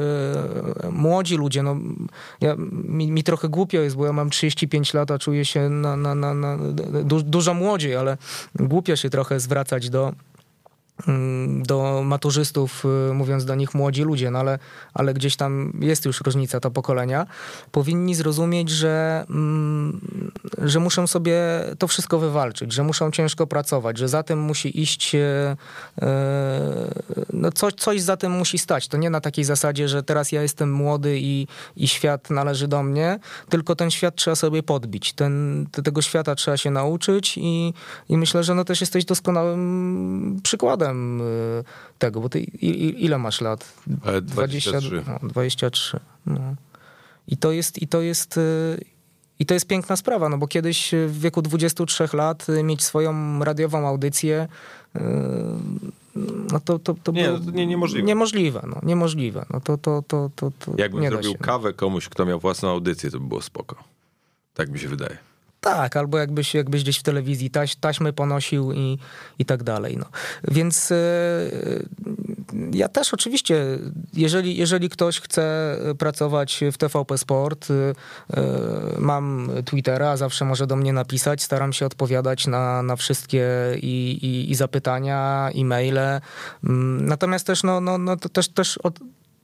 [0.90, 1.76] młodzi ludzie, no
[2.40, 5.96] ja, mi, mi trochę głupio jest, bo ja mam 35 lat, a czuję się na,
[5.96, 6.58] na, na, na
[7.04, 8.16] du, dużo młodziej, ale
[8.54, 10.12] głupio się trochę zwracać do
[11.62, 14.58] do maturzystów, y, mówiąc do nich młodzi ludzie, no ale,
[14.94, 17.26] ale gdzieś tam jest już różnica ta pokolenia,
[17.70, 20.00] powinni zrozumieć, że, mm,
[20.58, 21.40] że muszą sobie
[21.78, 26.06] to wszystko wywalczyć, że muszą ciężko pracować, że za tym musi iść, y, y,
[27.32, 28.88] no coś, coś za tym musi stać.
[28.88, 31.46] To nie na takiej zasadzie, że teraz ja jestem młody i,
[31.76, 35.12] i świat należy do mnie, tylko ten świat trzeba sobie podbić.
[35.12, 37.74] Ten, tego świata trzeba się nauczyć i,
[38.08, 41.64] i myślę, że no też jesteś doskonałym przykładem Y,
[41.98, 43.74] tego, bo ty ile masz lat?
[44.22, 44.80] 23.
[44.80, 46.00] 20, no, 23.
[46.26, 46.40] No.
[47.28, 48.84] I to jest, i to jest, y,
[49.38, 53.88] i to jest piękna sprawa, no bo kiedyś w wieku 23 lat mieć swoją radiową
[53.88, 54.48] audycję,
[54.96, 55.00] y,
[56.52, 58.06] no to, to, to nie, było nie, niemożliwe.
[58.06, 59.46] Niemożliwe, no, niemożliwe.
[59.50, 63.10] No to, to, to, to, to Jakbym nie zrobił kawę komuś, kto miał własną audycję,
[63.10, 63.76] to by było spoko.
[64.54, 65.31] Tak mi się wydaje.
[65.62, 68.98] Tak, albo jakbyś, jakbyś gdzieś w telewizji taś, taśmy ponosił i,
[69.38, 69.96] i tak dalej.
[69.96, 70.04] No.
[70.48, 71.86] Więc yy,
[72.72, 73.78] ja też oczywiście,
[74.14, 77.68] jeżeli, jeżeli ktoś chce pracować w TVP Sport,
[78.98, 84.50] mam Twittera, zawsze może do mnie napisać, staram się odpowiadać na, na wszystkie i, i,
[84.50, 86.20] i zapytania, e-maile.
[86.62, 88.98] Yy, natomiast też, no, no, no, też, też od,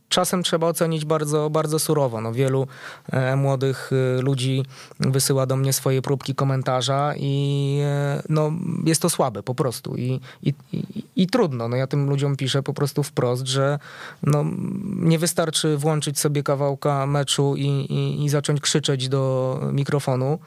[0.09, 2.21] czasem trzeba ocenić bardzo, bardzo surowo.
[2.21, 2.67] No, wielu
[3.13, 4.65] e, młodych e, ludzi
[5.01, 8.53] wysyła do mnie swoje próbki komentarza i e, no,
[8.85, 11.69] jest to słabe po prostu i, i, i, i, trudno.
[11.69, 13.79] No, ja tym ludziom piszę po prostu wprost, że
[14.23, 14.45] no,
[14.83, 20.39] nie wystarczy włączyć sobie kawałka meczu i, i, i zacząć krzyczeć do mikrofonu,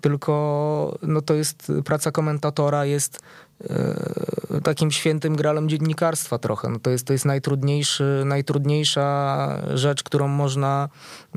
[0.00, 3.20] tylko no, to jest praca komentatora, jest
[4.62, 6.68] takim świętym gralem dziennikarstwa trochę.
[6.68, 10.88] No to, jest, to jest najtrudniejszy, najtrudniejsza rzecz, którą można,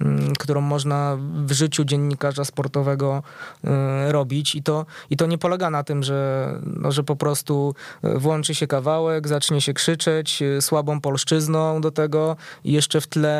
[0.02, 3.24] mm, którą można w życiu dziennikarza sportowego
[3.64, 7.76] e, robić i to, i to nie polega na tym, że, no, że po prostu
[8.04, 13.34] włączy się kawałek, zacznie się krzyczeć e, słabą polszczyzną do tego i jeszcze w tle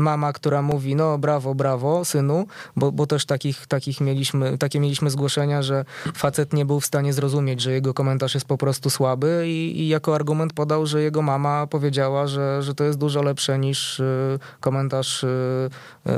[0.00, 5.10] mama, która mówi no brawo, brawo synu, bo, bo też takich, takich mieliśmy, takie mieliśmy
[5.10, 8.90] zgłoszenia, że facet nie był w stanie zrozumieć, że że jego komentarz jest po prostu
[8.90, 13.22] słaby i, i, jako argument podał, że jego mama powiedziała, że, że to jest dużo
[13.22, 15.70] lepsze niż y, komentarz y,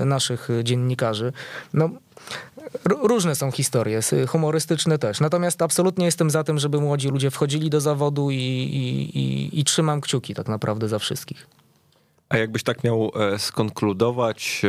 [0.03, 1.32] y, naszych dziennikarzy.
[1.74, 1.90] No,
[2.84, 5.20] Różne są historie, humorystyczne też.
[5.20, 9.64] Natomiast absolutnie jestem za tym, żeby młodzi ludzie wchodzili do zawodu i, i, i, i
[9.64, 11.46] trzymam kciuki tak naprawdę za wszystkich.
[12.28, 14.62] A jakbyś tak miał e, skonkludować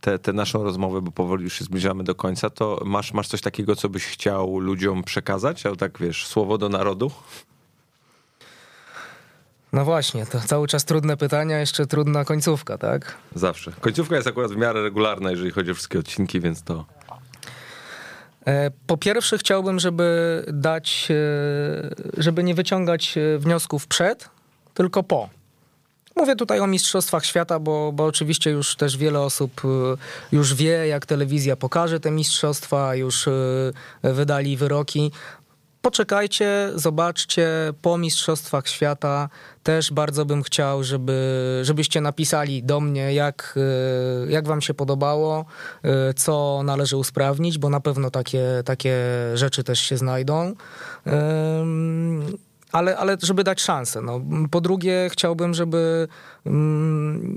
[0.00, 3.40] tę, te naszą rozmowę, bo powoli już się zbliżamy do końca, to masz, masz coś
[3.40, 5.66] takiego, co byś chciał ludziom przekazać?
[5.66, 7.10] Albo tak wiesz, słowo do narodu?
[9.72, 13.14] No właśnie, to cały czas trudne pytania, jeszcze trudna końcówka, tak?
[13.34, 13.72] Zawsze.
[13.80, 16.84] Końcówka jest akurat w miarę regularna, jeżeli chodzi o wszystkie odcinki, więc to.
[18.46, 21.14] E, po pierwsze, chciałbym, żeby dać, e,
[22.16, 24.28] żeby nie wyciągać wniosków przed,
[24.74, 25.37] tylko po.
[26.18, 30.88] Mówię tutaj o Mistrzostwach Świata, bo, bo oczywiście już też wiele osób y, już wie,
[30.88, 35.12] jak telewizja pokaże te mistrzostwa, już y, wydali wyroki.
[35.82, 37.48] Poczekajcie, zobaczcie
[37.82, 39.28] po Mistrzostwach Świata.
[39.62, 43.58] Też bardzo bym chciał, żeby, żebyście napisali do mnie, jak,
[44.26, 45.44] y, jak wam się podobało,
[46.16, 48.96] co należy usprawnić, bo na pewno takie, takie
[49.34, 50.54] rzeczy też się znajdą
[52.72, 54.00] ale, ale żeby dać szansę.
[54.02, 54.20] No.
[54.50, 56.08] Po drugie, chciałbym, żeby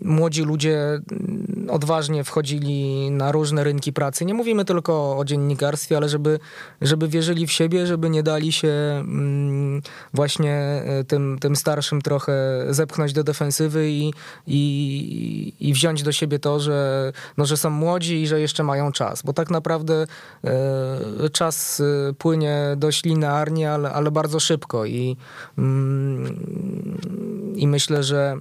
[0.06, 4.26] młodzi ludzie mm, odważnie wchodzili na różne rynki pracy.
[4.26, 6.40] Nie mówimy tylko o dziennikarstwie, ale żeby,
[6.82, 9.82] żeby wierzyli w siebie, żeby nie dali się mm,
[10.14, 10.54] właśnie
[10.86, 14.14] e, tym, tym starszym trochę zepchnąć do defensywy i,
[14.48, 18.92] i, i wziąć do siebie to, że, no, że są młodzi i że jeszcze mają
[18.92, 19.22] czas.
[19.22, 20.06] Bo tak naprawdę
[20.44, 25.18] e, czas e, płynie dość linearnie, ale, ale bardzo szybko i
[25.58, 28.38] Mm, I myślę, że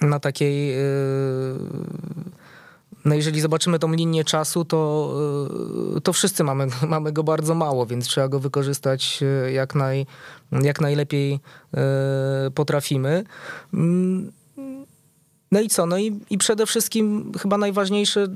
[0.00, 0.74] na takiej.
[0.74, 1.54] Y,
[3.04, 5.12] no jeżeli zobaczymy tą linię czasu, to,
[5.96, 10.06] y, to wszyscy mamy, mamy go bardzo mało, więc trzeba go wykorzystać y, jak, naj,
[10.52, 11.40] jak najlepiej
[12.54, 13.24] potrafimy.
[15.52, 15.86] No i co?
[15.86, 18.26] No i, i przede wszystkim chyba najważniejsze,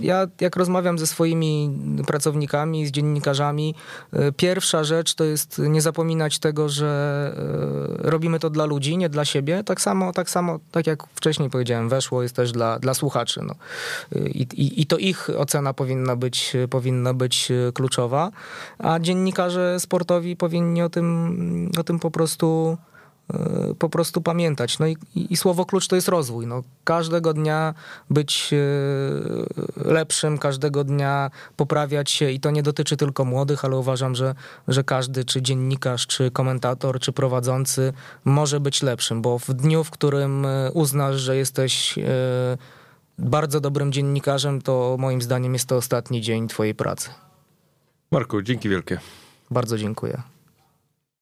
[0.00, 1.70] ja jak rozmawiam ze swoimi
[2.06, 3.74] pracownikami, z dziennikarzami,
[4.14, 7.32] y, pierwsza rzecz to jest nie zapominać tego, że
[8.04, 9.64] y, robimy to dla ludzi, nie dla siebie.
[9.64, 13.40] Tak samo, tak samo, tak jak wcześniej powiedziałem, weszło jest też dla, dla słuchaczy.
[13.42, 13.54] No.
[14.26, 18.30] I, i, I to ich ocena powinna być, powinna być kluczowa,
[18.78, 22.78] a dziennikarze sportowi powinni o tym, o tym po prostu
[23.78, 24.78] po prostu pamiętać.
[24.78, 26.46] No i, i, słowo klucz to jest rozwój.
[26.46, 27.74] No, każdego dnia
[28.10, 34.14] być e, lepszym, każdego dnia poprawiać się i to nie dotyczy tylko młodych, ale uważam,
[34.14, 34.34] że,
[34.68, 37.92] że każdy, czy dziennikarz, czy komentator, czy prowadzący
[38.24, 41.98] może być lepszym, bo w dniu, w którym e, uznasz, że jesteś
[43.18, 47.10] bardzo dobrym dziennikarzem, to moim zdaniem jest to ostatni dzień twojej pracy.
[48.10, 49.00] Marku, dzięki wielkie.
[49.50, 50.22] Bardzo dziękuję.